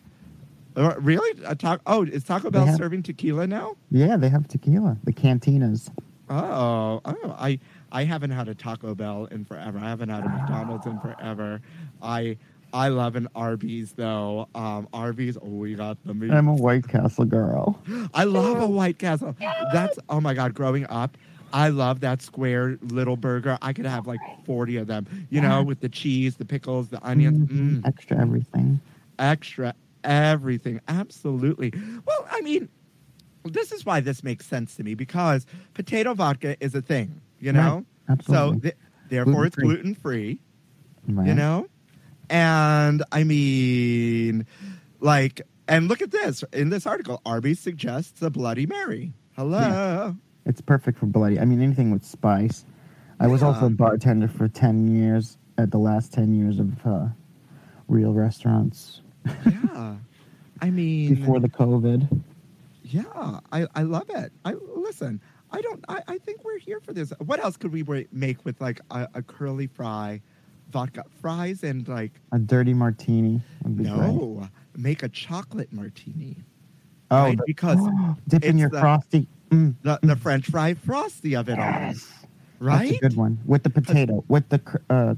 [0.76, 1.40] Really?
[1.46, 3.76] A ta- oh, is Taco Bell have- serving tequila now?
[3.92, 4.98] Yeah, they have tequila.
[5.04, 5.90] The cantinas.
[6.30, 7.60] Oh, oh, I
[7.92, 9.78] I haven't had a Taco Bell in forever.
[9.78, 11.62] I haven't had a McDonald's in forever.
[12.02, 12.38] I
[12.74, 14.48] I love an Arby's though.
[14.56, 15.38] Um, Arby's.
[15.38, 16.32] Oh, we got the meat.
[16.32, 17.80] I'm a White Castle girl.
[18.16, 19.36] I love a White Castle.
[19.72, 20.56] That's oh my god.
[20.56, 21.18] Growing up,
[21.52, 23.60] I love that square little burger.
[23.62, 25.06] I could have like forty of them.
[25.30, 27.48] You know, with the cheese, the pickles, the onions.
[27.52, 27.82] Mhm.
[27.82, 28.80] Mm, Extra everything.
[29.20, 30.80] extra everything.
[30.88, 31.74] Absolutely.
[32.06, 32.70] Well, I mean,
[33.46, 37.22] this is why this makes sense to me because potato vodka is a thing.
[37.40, 38.24] You know, Right.
[38.24, 38.76] so th-
[39.10, 39.76] therefore it's Gluten-free.
[39.76, 40.40] gluten free.
[41.08, 41.28] Right.
[41.28, 41.68] You know,
[42.30, 44.46] and I mean,
[45.02, 47.22] like, and look at this in this article.
[47.26, 49.14] Arby's suggests a Bloody Mary.
[49.36, 50.16] Hello.
[50.46, 51.40] It's perfect for bloody.
[51.40, 52.66] I mean, anything with spice.
[53.20, 57.08] I was also a bartender for ten years at the last ten years of uh,
[57.88, 59.02] real restaurants
[59.46, 59.96] Yeah.
[60.62, 62.22] I mean, before the COVID.
[62.84, 64.32] yeah, I, I love it.
[64.46, 65.20] I listen.
[65.52, 65.84] I don't.
[65.90, 67.12] I, I think we're here for this.
[67.26, 70.22] What else could we make with like a, a curly fry,
[70.72, 73.42] vodka fries, and like A dirty martini
[73.76, 73.96] be great.
[73.98, 76.38] no, make a chocolate martini.
[77.12, 77.40] Oh, right?
[77.46, 77.78] because
[78.28, 79.28] dip in your the- frosty.
[79.50, 82.12] Mm, the the French fry frosty of it all, yes.
[82.60, 82.88] right?
[82.90, 85.14] That's a good one with the potato, with the cr- uh,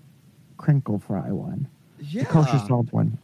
[0.57, 1.67] crinkle fry one,
[2.01, 2.23] Yeah.
[2.23, 3.17] the kosher salt one,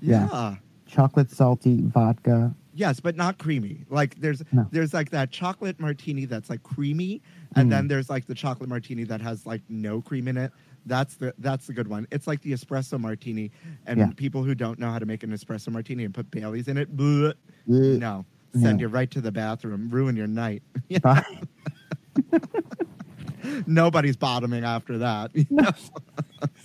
[0.00, 0.28] yeah.
[0.32, 0.54] yeah.
[0.86, 2.54] chocolate salty vodka.
[2.74, 3.84] Yes, but not creamy.
[3.90, 4.66] Like there's No.
[4.70, 7.20] there's like that chocolate martini that's like creamy,
[7.56, 7.70] and Mm.
[7.70, 10.52] then there's like the chocolate martini that has like no cream in it.
[10.86, 12.06] That's the that's the good one.
[12.12, 13.50] It's like the espresso martini,
[13.86, 14.10] and Yeah.
[14.16, 16.96] people who don't know how to make an espresso martini and put Bailey's in it,
[16.96, 17.34] bleh,
[17.68, 17.98] Bleh.
[17.98, 18.82] no, send No.
[18.82, 20.62] you right to the bathroom, ruin your night.
[23.66, 25.30] Nobody's bottoming after that.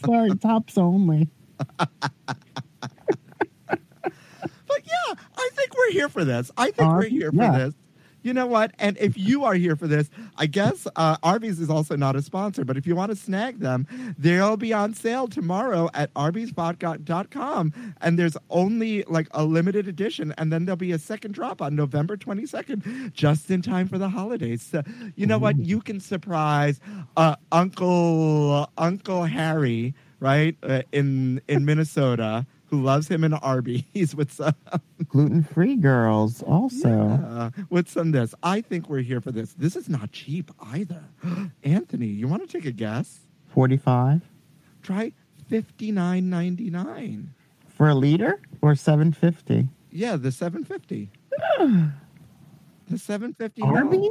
[0.06, 1.28] Sorry, tops only.
[4.66, 6.52] But yeah, I think we're here for this.
[6.58, 7.74] I think we're Arby's, here for this.
[8.24, 8.72] You know what?
[8.80, 12.22] And if you are here for this, I guess uh, Arby's is also not a
[12.22, 13.86] sponsor, but if you want to snag them,
[14.18, 17.96] they'll be on sale tomorrow at arbysvodka.com.
[18.02, 21.76] And there's only like a limited edition, and then there'll be a second drop on
[21.76, 24.62] November 22nd, just in time for the holidays.
[24.62, 24.84] So,
[25.16, 25.60] you know what?
[25.60, 26.80] You can surprise
[27.18, 34.32] uh, Uncle Uncle Harry, right, uh, in in Minnesota, who loves him in Arby's with
[34.32, 34.56] some
[35.08, 36.90] Gluten free girls also.
[36.90, 38.34] uh, with some this.
[38.42, 39.54] I think we're here for this.
[39.54, 41.04] This is not cheap either.
[41.64, 43.20] Anthony, you want to take a guess?
[43.50, 44.22] 45
[44.82, 45.14] Try
[45.48, 47.36] fifty nine ninety nine.
[47.68, 49.70] for a liter or 750?
[49.92, 51.12] Yeah, the seven fifty.
[51.60, 53.62] the seven fifty.
[53.62, 54.10] Arby's?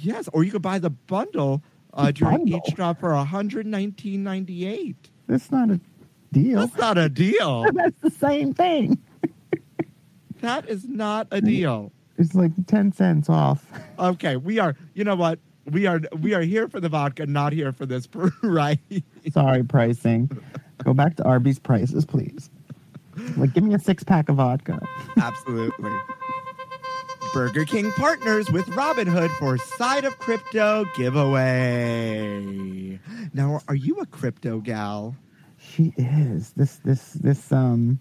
[0.00, 2.62] Yes, or you could buy the bundle uh, during bundle?
[2.66, 5.10] each drop for one hundred nineteen ninety eight.
[5.26, 5.78] That's not a
[6.32, 6.60] deal.
[6.60, 7.64] That's not a deal.
[7.72, 8.98] That's the same thing.
[10.40, 11.92] that is not a deal.
[12.16, 13.64] It's like 10 cents off.
[13.98, 14.76] Okay, we are.
[14.94, 15.40] You know what?
[15.64, 16.00] We are.
[16.20, 18.06] We are here for the vodka, not here for this,
[18.42, 18.78] right?
[19.32, 20.30] Sorry, pricing.
[20.84, 22.48] Go back to Arby's prices, please.
[23.36, 24.78] Like, give me a six pack of vodka.
[25.20, 25.90] Absolutely.
[27.34, 33.00] Burger King partners with Robinhood for Side of Crypto giveaway.
[33.34, 35.16] Now, are you a crypto gal?
[35.78, 36.50] She is.
[36.56, 38.00] This, this, this, um,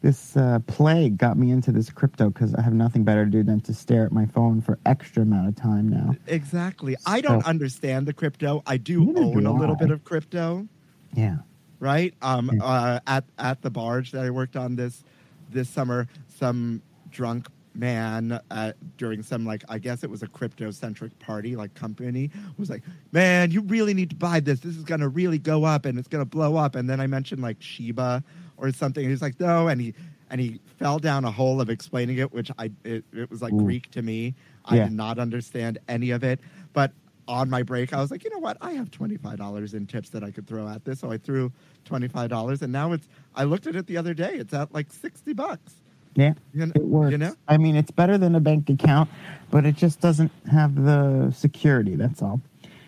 [0.00, 3.42] this uh, plague got me into this crypto because I have nothing better to do
[3.42, 6.14] than to stare at my phone for extra amount of time now.
[6.28, 6.96] Exactly.
[7.04, 8.62] I don't understand the crypto.
[8.64, 9.78] I do own do a little I.
[9.78, 10.68] bit of crypto,
[11.16, 11.38] Yeah.
[11.80, 12.14] right?
[12.22, 12.62] Um, Yeah.
[12.62, 15.02] uh, at at the barge that I worked on this
[15.50, 20.70] this summer, some drunk man uh, during some like I guess it was a crypto
[20.70, 24.60] centric party like company was like, man, you really need to buy this.
[24.60, 26.74] This is gonna really go up and it's gonna blow up.
[26.74, 28.22] And then I mentioned like Shiba
[28.56, 29.04] or something.
[29.04, 29.94] And he's like, no, and he
[30.30, 33.52] and he fell down a hole of explaining it, which I it, it was like
[33.52, 33.62] Ooh.
[33.62, 34.34] Greek to me.
[34.64, 34.84] I Yeah.
[34.84, 36.40] did not understand any of it,
[36.72, 36.92] but.
[37.28, 38.56] On my break, I was like, you know what?
[38.60, 41.18] I have twenty five dollars in tips that I could throw at this, so I
[41.18, 41.52] threw
[41.84, 43.06] twenty five dollars, and now it's.
[43.36, 45.74] I looked at it the other day; it's at like sixty bucks.
[46.14, 46.34] Yeah.
[46.52, 47.12] You know, It works.
[47.12, 47.34] You know?
[47.48, 49.10] I mean, it's better than a bank account,
[49.50, 51.94] but it just doesn't have the security.
[51.94, 52.40] That's all.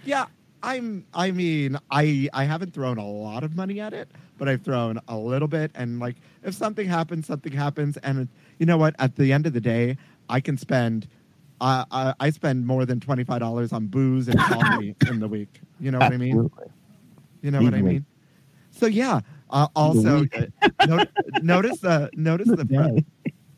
[0.04, 0.26] Yeah,
[0.62, 1.06] I'm.
[1.14, 4.08] I mean, I I haven't thrown a lot of money at it,
[4.38, 5.70] but I've thrown a little bit.
[5.74, 7.96] And like, if something happens, something happens.
[7.98, 8.96] And you know what?
[8.98, 9.96] At the end of the day,
[10.28, 11.06] I can spend.
[11.60, 15.28] Uh, I, I spend more than twenty five dollars on booze and coffee in the
[15.28, 15.60] week.
[15.78, 16.50] You know what I mean?
[17.42, 18.04] You know what I mean?
[18.70, 19.20] So yeah.
[19.50, 21.04] Uh, also, uh, no,
[21.42, 23.04] notice the notice The the.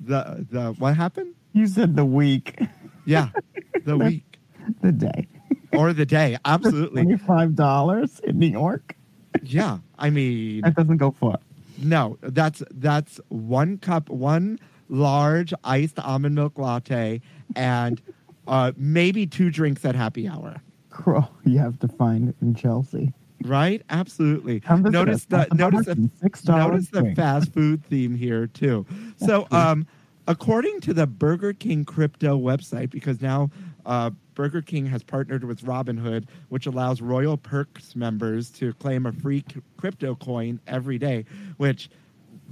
[0.06, 1.34] The the what happened?
[1.52, 2.58] You said the week,
[3.06, 3.28] Yeah,
[3.84, 4.38] the week
[4.80, 5.28] the day.
[5.72, 6.36] or the day.
[6.44, 7.02] Absolutely.
[7.02, 8.96] Twenty-five dollars in New York.
[9.42, 9.78] Yeah.
[9.98, 11.38] I mean, That doesn't go far.
[11.78, 17.20] No, that's that's one cup, one large iced almond milk latte,
[17.56, 18.00] and
[18.46, 20.62] uh, maybe two drinks at happy hour.
[20.90, 23.12] Crow, you have to find it in Chelsea.
[23.44, 23.82] Right?
[23.90, 24.62] Absolutely.
[24.70, 26.10] Notice the notice the
[26.46, 28.86] notice the fast food theme here too.
[29.18, 29.86] So, um,
[30.26, 33.50] according to the Burger King crypto website, because now
[33.86, 39.12] uh, Burger King has partnered with Robinhood, which allows Royal Perks members to claim a
[39.12, 39.44] free
[39.76, 41.24] crypto coin every day,
[41.56, 41.88] which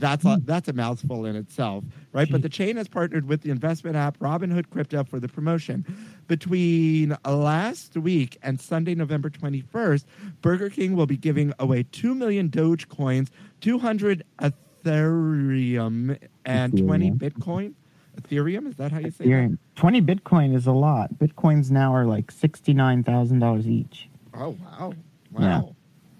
[0.03, 2.29] that's a, that's a mouthful in itself, right?
[2.31, 5.87] But the chain has partnered with the investment app Robinhood Crypto for the promotion.
[6.27, 10.05] Between last week and Sunday, November 21st,
[10.41, 13.29] Burger King will be giving away 2 million Dogecoins,
[13.61, 17.75] 200 Ethereum, and 20 Bitcoin.
[18.21, 18.69] Ethereum.
[18.69, 19.59] Is that how you say Ethereum.
[19.77, 21.15] 20 Bitcoin is a lot.
[21.15, 24.41] Bitcoins now are like $69,000 each that?
[24.41, 24.95] Oh wow,
[25.39, 25.61] Yeah.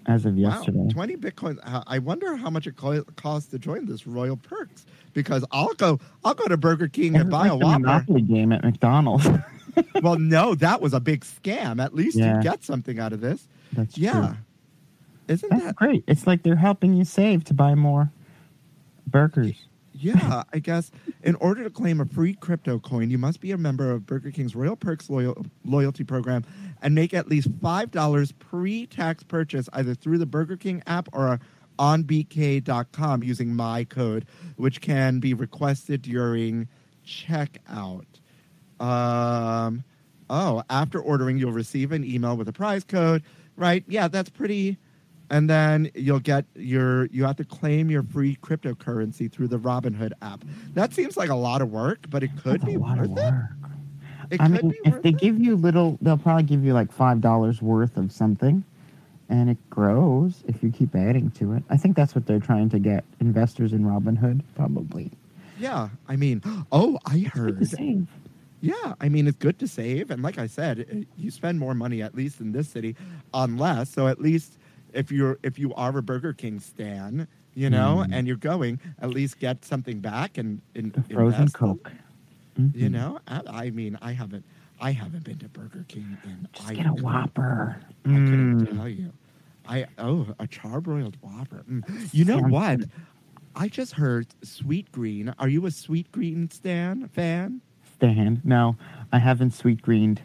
[0.07, 0.13] Wow.
[0.15, 0.87] as of Wow, yesterday.
[0.91, 1.59] 20 Bitcoin.
[1.87, 5.99] I wonder how much it co- costs to join this Royal Perks because I'll go
[6.23, 7.79] I'll go to Burger King and buy like a Whopper.
[7.79, 9.27] Monopoly game at McDonald's.
[10.01, 11.83] well, no, that was a big scam.
[11.83, 12.37] At least Yeah.
[12.37, 13.47] you get something out of this.
[13.73, 14.11] That's Yeah.
[14.11, 14.37] true.
[15.29, 16.03] Isn't That's that great.
[16.07, 18.11] It's like they're helping you save to buy more
[19.07, 19.55] burgers.
[20.03, 20.91] Yeah, I guess
[21.23, 24.31] in order to claim a free crypto coin, you must be a member of Burger
[24.31, 26.43] King's Royal Perks loyal, loyalty program
[26.81, 31.39] and make at least $5 pre tax purchase either through the Burger King app or
[31.79, 34.25] on BK.com using my code,
[34.57, 36.67] which can be requested during
[37.05, 38.05] checkout.
[38.79, 39.83] Um,
[40.29, 43.23] oh, after ordering, you'll receive an email with a prize code,
[43.55, 43.83] right?
[43.87, 44.77] Yeah, that's pretty.
[45.29, 50.11] And then you'll get your, you have to claim your free cryptocurrency through the Robinhood
[50.21, 50.43] app.
[50.73, 53.33] That seems like a lot of work, but it could That's be worth it.
[54.31, 55.17] It I could mean, be if they it.
[55.19, 58.63] give you little, they'll probably give you like five dollars worth of something,
[59.29, 61.63] and it grows if you keep adding to it.
[61.69, 65.11] I think that's what they're trying to get investors in Robinhood, probably.
[65.59, 67.61] Yeah, I mean, oh, I heard.
[68.61, 70.09] Yeah, I mean, it's good to save.
[70.09, 72.95] And like I said, eh, you spend more money, at least in this city,
[73.33, 73.89] on less.
[73.89, 74.57] So at least
[74.93, 78.13] if you're if you are a Burger King stan, you know, Mm.
[78.13, 81.91] and you're going, at least get something back and, and frozen in- Coke.
[82.57, 82.91] You Mhm.
[82.91, 84.45] know, I, I mean, I haven't,
[84.79, 86.47] I haven't been to Burger King in.
[86.53, 87.77] Just I get a couldn't- Whopper.
[88.05, 88.75] I couldn't Mm.
[88.75, 89.11] tell you.
[89.67, 91.63] I oh a charbroiled Whopper.
[91.69, 92.13] Mm.
[92.13, 92.79] You know Sounds what?
[92.79, 92.89] good.
[93.55, 95.33] I just heard Sweetgreen.
[95.39, 97.61] Are you a Sweetgreen stan fan?
[97.95, 98.41] Stan?
[98.43, 98.75] No,
[99.11, 100.21] I haven't sweet greened.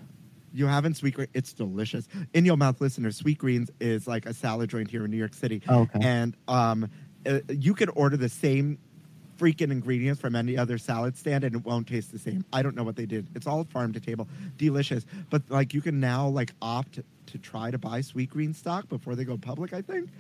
[0.59, 1.29] You haven't Sweetgreen?
[1.35, 2.09] It's delicious.
[2.35, 3.23] In your mouth, listeners.
[3.23, 6.01] Sweetgreens is like a salad joint here in New York City, Okay.
[6.03, 6.91] and um,
[7.25, 8.79] uh, you could order the same
[9.39, 12.45] freaking ingredients from any other salad stand, and it won't taste the same.
[12.53, 13.29] I don't know what they did.
[13.37, 15.07] It's all farm to table, delicious.
[15.31, 19.23] But like, you can now like opt to try to buy Sweetgreen stock before they
[19.25, 19.73] go public.
[19.73, 20.11] I think.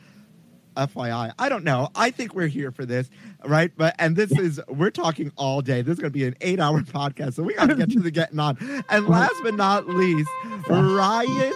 [0.78, 1.88] FYI, I don't know.
[1.94, 3.10] I think we're here for this,
[3.44, 3.72] right?
[3.76, 5.82] But and this is we're talking all day.
[5.82, 8.10] This is going to be an eight-hour podcast, so we got to get to the
[8.10, 8.56] getting on.
[8.88, 10.30] And last but not least,
[10.68, 11.52] Ryan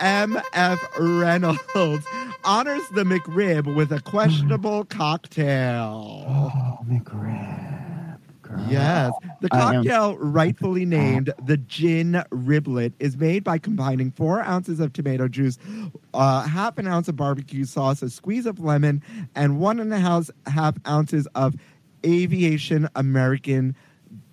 [0.00, 0.80] M.F.
[0.98, 2.06] Reynolds
[2.44, 6.24] honors the McRib with a questionable cocktail.
[6.28, 7.87] Oh, McRib.
[8.48, 8.66] Girl.
[8.68, 9.12] Yes.
[9.40, 15.28] The cocktail, rightfully named the Gin Riblet, is made by combining four ounces of tomato
[15.28, 15.58] juice,
[16.14, 19.02] uh, half an ounce of barbecue sauce, a squeeze of lemon,
[19.34, 21.56] and one and a half, half ounces of
[22.06, 23.76] Aviation American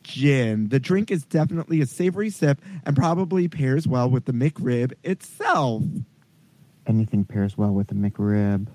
[0.03, 0.69] gin.
[0.69, 5.83] The drink is definitely a savory sip and probably pairs well with the McRib itself.
[6.87, 8.67] Anything pairs well with a McRib.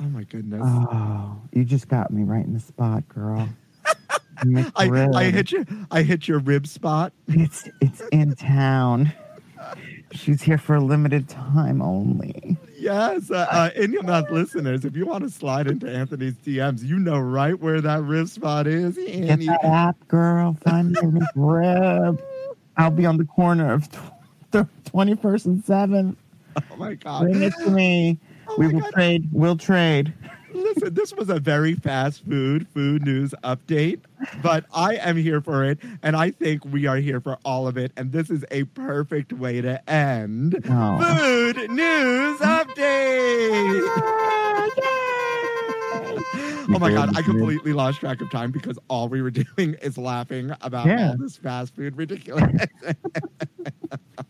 [0.00, 0.60] Oh my goodness.
[0.62, 3.48] Oh, you just got me right in the spot, girl.
[4.76, 7.12] I, I hit you I hit your rib spot.
[7.28, 9.12] It's it's in town.
[10.12, 12.56] She's here for a limited time only.
[12.78, 16.84] Yes, uh, uh, in your mouth listeners, if you want to slide into Anthony's DMs,
[16.84, 18.96] you know right where that rib spot is.
[18.96, 20.56] Get that app, girl.
[20.64, 22.22] Find me a McRib.
[22.76, 23.88] I'll be on the corner of
[24.52, 26.16] 21st and 7th.
[26.70, 27.22] oh my God.
[27.22, 28.18] Bring it to me.
[28.46, 28.92] Oh we will God.
[28.92, 29.28] trade.
[29.32, 30.12] We'll trade.
[30.74, 34.00] Listen, this was a very fast food food news update,
[34.42, 37.76] but I am here for it, and I think we are here for all of
[37.76, 41.16] it, and this is a perfect way to end Oh.
[41.18, 43.82] food news update.
[46.66, 49.98] Oh my god, I completely lost track of time because all we were doing is
[49.98, 51.10] laughing about Yeah.
[51.10, 52.50] all this fast food ridiculous.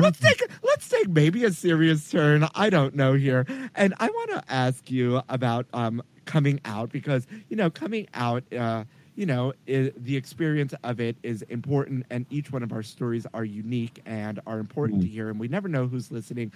[0.00, 2.46] let's take let's take maybe a serious turn.
[2.54, 7.26] I don't know here, and I want to ask you about um, coming out because
[7.48, 8.44] you know coming out.
[8.52, 8.84] Uh,
[9.16, 13.46] you know, the experience of it is important, and each one of our stories are
[13.46, 16.52] unique and are important to hear, and we never know who's listening.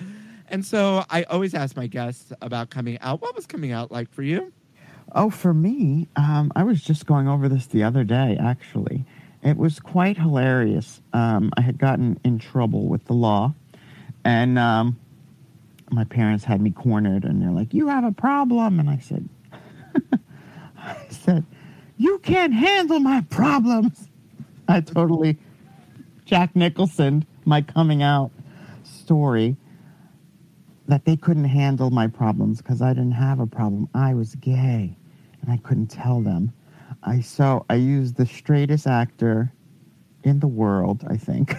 [0.48, 3.22] And so, I always ask my guests about coming out.
[3.22, 4.52] What was coming out like for you?
[5.12, 9.04] Oh, for me, um, I was just going over this the other day, actually.
[9.42, 11.00] It was quite hilarious.
[11.12, 13.54] Um, I had gotten in trouble with the law,
[14.24, 14.98] and um,
[15.90, 18.78] my parents had me cornered, and they're like, You have a problem.
[18.78, 19.28] And I said,
[20.78, 21.44] I said,
[21.96, 24.08] You can't handle my problems.
[24.68, 25.38] I totally
[26.30, 28.30] Jack Nicholson, my coming out
[28.84, 29.56] story
[30.86, 33.88] that they couldn't handle my problems because I didn't have a problem.
[33.94, 34.96] I was gay
[35.42, 36.52] and I couldn't tell them.
[37.02, 39.52] I so I used the straightest actor
[40.22, 41.54] in the world, I think.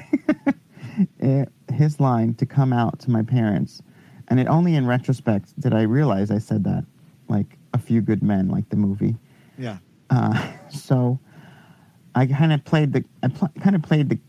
[1.19, 3.81] eh, his line to come out to my parents.
[4.27, 6.85] And it only in retrospect did I realize I said that
[7.27, 9.15] like a few good men like the movie.
[9.57, 9.77] Yeah.
[10.09, 11.19] Uh, so
[12.15, 14.19] I kind of played the I pl- kind of played the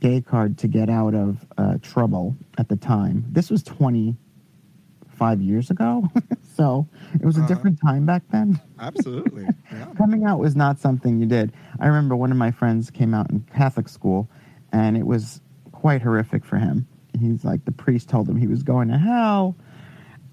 [0.00, 3.24] gay card to get out of uh, trouble at the time.
[3.30, 6.08] This was 25 years ago,
[6.54, 7.48] so it was a Uh-huh.
[7.48, 8.60] different time back then.
[8.78, 9.48] Absolutely.
[9.72, 9.86] Yeah.
[9.96, 11.52] Coming out was not something you did.
[11.80, 14.28] I remember one of my friends came out in Catholic school,
[14.72, 15.40] and it was
[15.72, 16.86] quite horrific for him.
[17.18, 19.56] He's like the priest told him he was going to hell,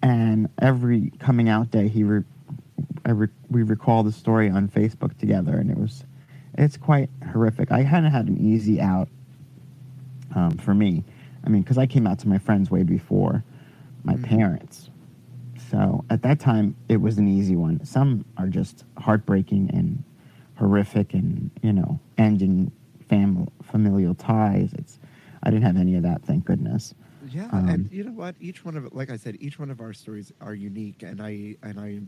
[0.01, 2.23] and every coming out day he re-
[3.05, 6.03] I re- we recall the story on Facebook together, and it was
[6.57, 7.71] it's quite horrific.
[7.71, 9.09] I kind of had an easy out
[10.35, 11.03] um, for me.
[11.45, 13.43] I mean, because I came out to my friends way before
[14.03, 14.23] my Mhm.
[14.23, 14.89] parents.
[15.71, 17.83] So at that time, it was an easy one.
[17.85, 20.03] Some are just heartbreaking and
[20.57, 22.71] horrific, and you know, ending
[23.07, 24.73] fam- familial ties.
[24.73, 24.99] It's
[25.43, 26.93] I didn't have any of that, thank goodness.
[27.31, 28.35] Yeah, Um, and you know what?
[28.41, 31.55] Each one of like I said, each one of our stories are unique, and I
[31.63, 32.01] and I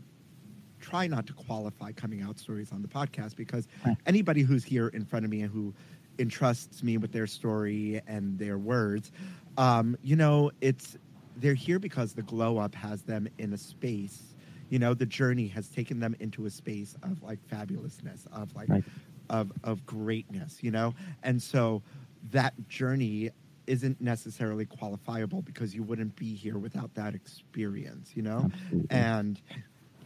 [0.80, 3.96] try not to qualify coming out stories on the podcast because Right.
[4.04, 5.72] anybody who's here in front of me and who
[6.18, 9.10] entrusts me with their story and their words,
[9.56, 10.98] um, you know, it's
[11.36, 14.34] they're here because the glow up has them in a space.
[14.70, 18.70] You know, the journey has taken them into a space of like fabulousness, of like
[18.70, 18.84] Right.
[19.30, 20.62] of of greatness.
[20.62, 21.82] You know, and so
[22.30, 23.30] that journey
[23.66, 28.12] isn't necessarily qualifiable because you wouldn't be here without that experience.
[28.14, 28.86] You know, Absolutely.
[28.90, 29.40] and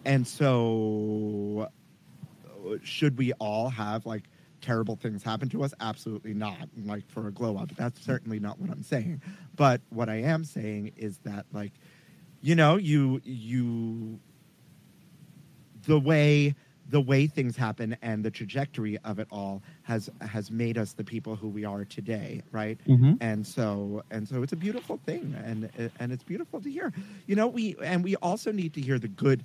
[0.05, 1.69] and so
[2.47, 4.25] uh, should we all have like
[4.61, 5.73] terrible things happen to us?
[5.81, 7.75] Absolutely not like for a glow up.
[7.77, 9.23] That's certainly not what i'm saying.
[9.57, 11.73] But what i am saying is that like
[12.41, 14.19] you know you you
[15.87, 16.55] the way
[16.91, 21.05] the way things happen and the trajectory of it all has has made us the
[21.05, 22.79] people who we are today right?
[22.87, 23.19] Mhm.
[23.21, 25.69] and so and so it's a beautiful thing and
[26.01, 26.93] and it's beautiful to hear.
[27.27, 29.45] You know we and we also need to hear the good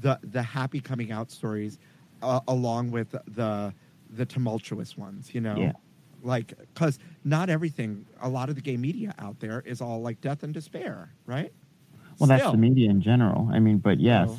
[0.00, 1.78] the the happy coming out stories
[2.22, 3.74] uh, along with the
[4.16, 5.72] the tumultuous ones you know Yeah.
[6.22, 10.20] like because not everything a lot of the gay media out there is all like
[10.20, 11.52] death and despair right
[12.18, 13.48] Well, that's the media in general.
[13.52, 14.36] I mean, but yes, So-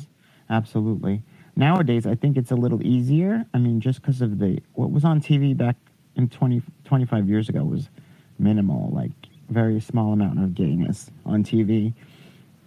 [0.48, 1.22] absolutely.
[1.56, 3.44] Nowadays, I think it's a little easier.
[3.52, 5.76] I mean, just because of the what was on TV back
[6.16, 7.90] in 20, 25 years ago was
[8.38, 9.12] minimal, like
[9.50, 11.92] very small amount of gayness on TV,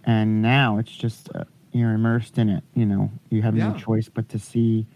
[0.04, 2.62] and now it's just uh, you're immersed in it.
[2.74, 4.86] You know, you have no choice but to see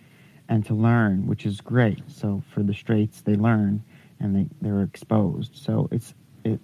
[0.48, 2.02] and to learn, which is great.
[2.06, 3.82] So for the straights, they learn
[4.20, 5.56] and they they're exposed.
[5.56, 6.14] So it's
[6.44, 6.60] it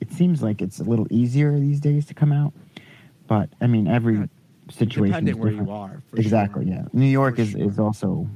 [0.00, 2.52] it seems like it's a little easier these days to come out.
[3.26, 4.26] But I mean, every Yeah,
[4.70, 5.68] situation is where different.
[5.68, 6.66] you are exactly.
[6.66, 6.74] sure.
[6.74, 8.28] Yeah, New York For is is also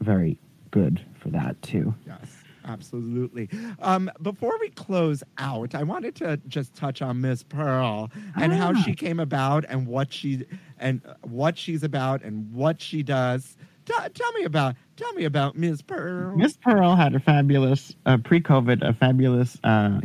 [0.00, 0.38] very
[0.70, 1.94] good for that too.
[2.06, 3.48] Yes, absolutely.
[3.80, 8.72] Um, before we close out, I wanted to just touch on Miss Pearl and how
[8.74, 8.82] Ah.
[8.82, 10.44] she came about and what she
[10.78, 13.56] and what she's about and what she does.
[13.86, 16.36] T- tell me about tell me about Miss Pearl.
[16.36, 20.00] Miss Pearl had a fabulous uh, pre-COVID, a fabulous uh,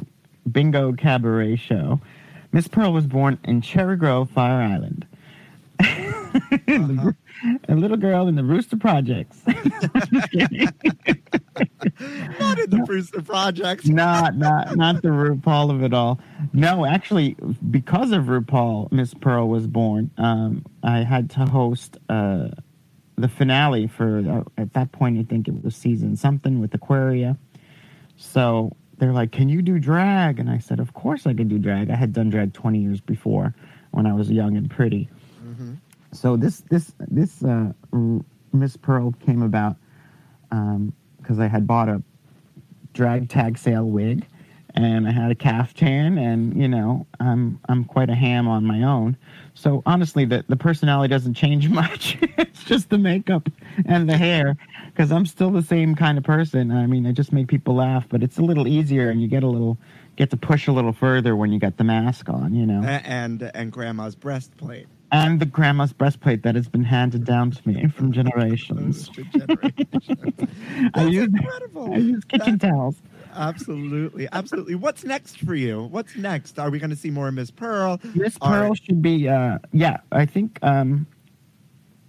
[0.51, 1.99] bingo cabaret show.
[2.51, 5.05] Miss Pearl was born in Cherry Grove, Fire Island.
[6.67, 7.11] Uh-huh.
[7.67, 9.41] a little girl in the Rooster Projects.
[9.47, 9.57] Not
[12.59, 13.85] in the Rooster Projects.
[13.87, 16.19] not not not the RuPaul of it all.
[16.53, 17.35] No, actually,
[17.69, 20.11] because of RuPaul, Miss Pearl was born.
[20.17, 22.49] Um, I had to host uh,
[23.21, 25.17] the finale for uh, at that point.
[25.19, 27.37] I think it was season something with Aquaria.
[28.17, 31.57] So they're like, "Can you do drag?" And I said, "Of course I can do
[31.57, 31.89] drag.
[31.89, 33.55] I had done drag twenty years before
[33.91, 35.09] when I was young and pretty."
[35.45, 35.77] Mhm.
[36.11, 37.71] So this this this uh,
[38.53, 39.77] Miss Pearl came about
[40.49, 42.03] because I had bought a
[42.93, 44.25] drag tag sale wig,
[44.75, 48.83] and I had a caftan, and you know I'm I'm quite a ham on my
[48.83, 49.17] own.
[49.61, 52.17] So honestly, the the personality doesn't change much.
[52.37, 53.47] it's just the makeup
[53.85, 54.57] and the hair,
[54.87, 56.71] because I'm still the same kind of person.
[56.71, 59.43] I mean, I just make people laugh, but it's a little easier, and you get
[59.43, 59.77] a little
[60.15, 62.81] get to push a little further when you got the mask on, you know.
[62.83, 64.87] And and Grandma's breastplate.
[65.13, 69.09] And the grandma's breastplate that has been handed down to me from generations.
[69.09, 70.49] Generations.
[70.95, 71.93] I use incredible.
[71.93, 72.95] I use kitchen That- towels.
[73.33, 74.75] Absolutely, absolutely.
[74.75, 75.83] What's next for you?
[75.83, 76.59] What's next?
[76.59, 77.99] Are we going to see more of Miss Pearl?
[78.15, 78.83] Miss Pearl right.
[78.83, 81.07] should be, uh, yeah, I think um,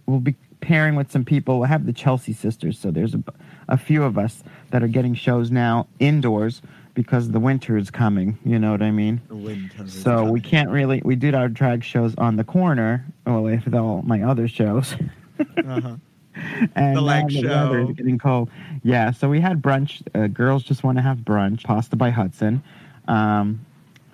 [0.06, 1.58] we'll be pairing with some people.
[1.58, 3.22] We'll have the Chelsea sisters, so there's a,
[3.68, 6.62] a few of us that are getting shows now indoors
[6.94, 8.38] because the winter is coming.
[8.44, 9.20] You know what I mean?
[9.28, 9.84] The winter.
[9.84, 11.02] is So we can't really.
[11.04, 13.06] We did our drag shows on the corner.
[13.26, 14.94] Well, with all my other shows.
[15.40, 15.96] Uh-huh.
[16.74, 17.88] and The now leg the weather show.
[17.90, 18.50] is getting cold.
[18.82, 20.02] Yeah, so we had brunch.
[20.14, 21.64] Uh, girls just want to have brunch.
[21.64, 22.62] Pasta by Hudson.
[23.08, 23.64] Um,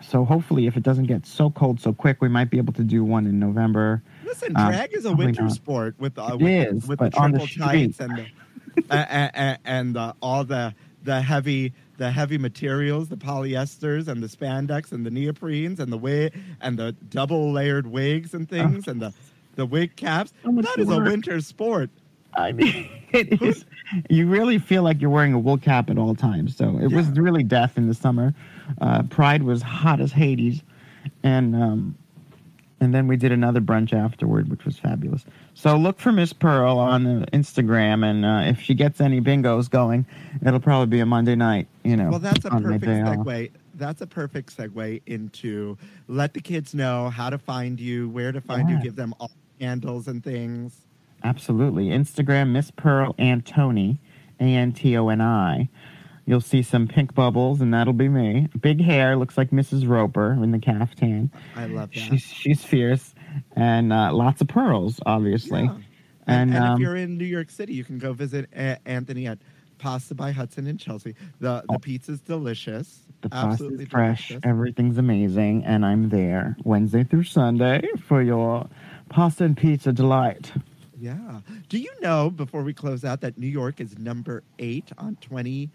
[0.00, 2.84] so hopefully, if it doesn't get so cold so quick, we might be able to
[2.84, 4.02] do one in November.
[4.24, 5.52] Listen, Um, drag is a winter not.
[5.52, 8.26] sport with uh, It with, is, with the triple tights and the,
[8.90, 14.92] and, and the, all the the heavy the heavy materials, the polyesters and the spandex
[14.92, 19.12] and the neoprenes and the wig and the double layered wigs and things and the
[19.56, 20.32] the wig caps.
[20.44, 21.90] So that is a winter sport.
[22.34, 23.64] I mean, it is.
[24.10, 26.56] You really feel like you're wearing a wool cap at all times.
[26.56, 28.34] So it was really death in the summer.
[28.80, 30.62] Uh, Pride was hot as Hades,
[31.22, 31.96] and um,
[32.80, 35.24] and then we did another brunch afterward, which was fabulous.
[35.54, 39.68] So look for Miss Pearl on uh, Instagram, and uh, if she gets any bingos
[39.70, 40.06] going,
[40.46, 41.66] it'll probably be a Monday night.
[41.82, 43.16] You know, Well, that's a perfect day off.
[43.16, 43.50] segue.
[43.74, 48.40] That's a perfect segue into let the kids know how to find you, where to
[48.40, 48.76] find Yeah.
[48.76, 50.84] you, give them all handles and things.
[51.24, 51.86] Absolutely.
[51.88, 53.98] Instagram, Miss Pearl Antoni,
[54.40, 55.68] A N T O N I.
[56.26, 58.48] You'll see some pink bubbles, and that'll be me.
[58.60, 59.88] Big hair, looks like Mrs.
[59.88, 61.30] Roper in the caftan.
[61.56, 61.98] I love that.
[61.98, 63.14] She's she's fierce,
[63.56, 65.62] and uh, lots of pearls, obviously.
[65.62, 65.70] Yeah.
[66.26, 68.76] And, And, and um, if you're in New York City, you can go visit a-
[68.86, 69.38] Anthony at
[69.78, 71.14] Pasta by Hudson in Chelsea.
[71.40, 71.78] The the Oh.
[71.78, 73.00] pizza's delicious.
[73.22, 74.46] The pasta's Absolutely fresh, delicious.
[74.48, 78.68] everything's amazing, and I'm there Wednesday through Sunday for your
[79.08, 80.52] pasta and pizza delight.
[81.00, 81.40] Yeah.
[81.68, 85.70] Do you know before we close out that New York is number eight on 20,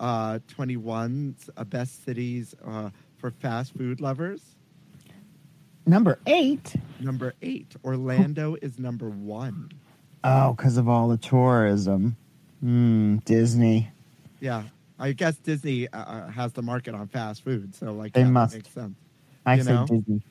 [0.00, 4.42] uh, 21's uh, best cities uh, for fast food lovers?
[5.86, 6.74] Number eight.
[7.00, 7.74] Number eight.
[7.84, 9.70] Orlando is number one.
[10.22, 12.16] Oh, because of all the tourism.
[12.60, 13.90] Hmm, Disney.
[14.40, 14.64] Yeah.
[14.98, 18.30] I guess Disney uh, uh, has the market on fast food, so like They that
[18.30, 18.54] must.
[18.54, 18.96] makes sense.
[19.46, 19.86] I You say know?
[19.86, 20.22] Disney.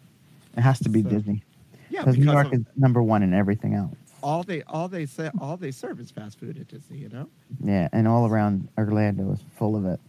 [0.58, 1.44] It has to be So- Disney.
[1.90, 3.96] Yeah, Because New York of is number one in everything else.
[4.24, 7.30] All they all they say all they serve is fast food at Disney, you know.
[7.64, 10.00] Yeah, and all around Orlando is full of it.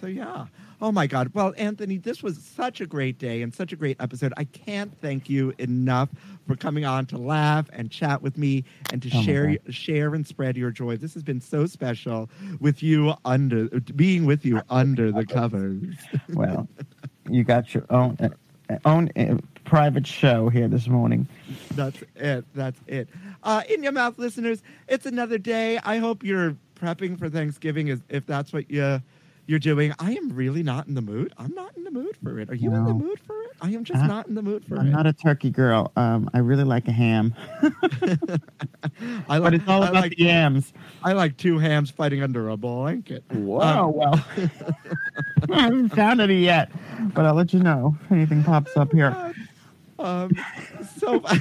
[0.00, 0.46] So yeah.
[0.80, 1.30] Oh my God.
[1.32, 4.34] Well, Anthony, this was such a great day and such a great episode.
[4.36, 6.08] I can't thank you enough
[6.48, 10.26] for coming on to laugh and chat with me and to Oh share share and
[10.26, 10.96] spread your joy.
[10.96, 12.28] This has been so special
[12.58, 15.94] with you under being with you under the covers.
[16.34, 16.68] Well,
[17.30, 18.30] you got your own uh,
[18.84, 21.26] own uh, private show here this morning.
[21.72, 22.44] That's it.
[22.54, 23.08] That's it.
[23.42, 24.62] Uh, in your mouth, listeners.
[24.88, 25.78] It's another day.
[25.84, 29.00] I hope you're prepping for Thanksgiving, as if that's what you
[29.46, 29.92] you're doing.
[29.98, 31.32] I am really not in the mood.
[31.36, 32.48] I'm not in the mood for it.
[32.48, 33.50] Are you in the mood for it?
[33.60, 34.80] I am just Uh, not in the mood for it.
[34.80, 35.90] I'm not a turkey girl.
[35.96, 37.34] Um, I really like a ham,
[39.28, 40.72] I but it's all I about like, the yams.
[41.02, 43.24] I like two hams fighting under a blanket.
[43.32, 44.24] Whoa, well,
[45.50, 46.70] I haven't found any yet,
[47.14, 49.16] but I'll let you know if anything pops up here.
[49.98, 50.30] Um,
[50.98, 51.22] so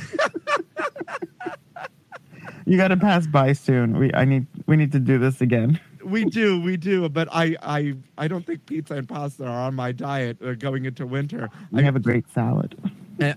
[2.66, 3.98] You got to pass by soon.
[3.98, 5.80] We I need we need to do this again.
[6.06, 9.76] we do, we do, but I, I, I don't think pizza and pasta are on
[9.76, 11.50] my diet uh, going into winter.
[11.76, 12.76] I, have a great salad.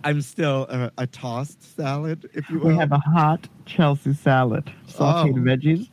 [0.04, 2.68] I'm still a, a tossed salad, if you will.
[2.68, 5.40] We have a hot Chelsea salad, sauteed Oh.
[5.40, 5.88] veggies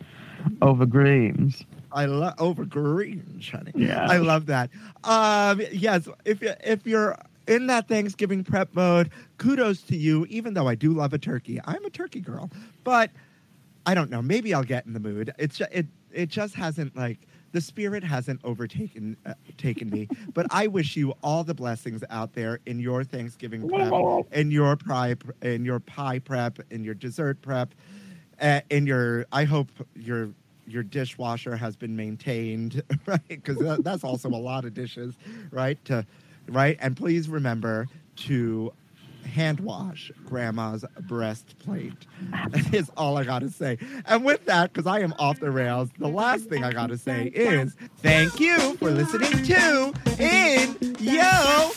[0.62, 1.64] over greens.
[1.94, 3.72] I love over greens, honey.
[3.76, 4.08] Yeah.
[4.10, 4.70] I love that.
[5.04, 7.18] Um, yes, if you if you're
[7.48, 10.26] in that Thanksgiving prep mode, kudos to you.
[10.30, 12.50] Even though I do love a turkey, I'm a turkey girl,
[12.84, 13.12] but
[13.86, 14.22] I don't know.
[14.22, 15.34] Maybe I'll get in the mood.
[15.38, 17.20] It's ju- it it just hasn't like
[17.52, 20.08] the spirit hasn't overtaken uh, taken me.
[20.34, 23.92] But I wish you all the blessings out there in your Thanksgiving prep,
[24.32, 27.74] in your pie, in your pie prep, in your dessert prep,
[28.40, 29.26] uh, in your.
[29.32, 30.30] I hope your
[30.68, 33.22] your dishwasher has been maintained, right?
[33.28, 35.16] Because that, that's also a lot of dishes,
[35.52, 35.84] right?
[35.86, 36.06] To
[36.48, 37.88] right, and please remember
[38.18, 38.74] to
[39.24, 41.94] hand wash grandma's breastplate
[42.74, 43.78] is all I gotta say.
[44.06, 47.28] And with that, because I am off the rails, the last thing I gotta say
[47.28, 51.72] is thank you for listening to In Yo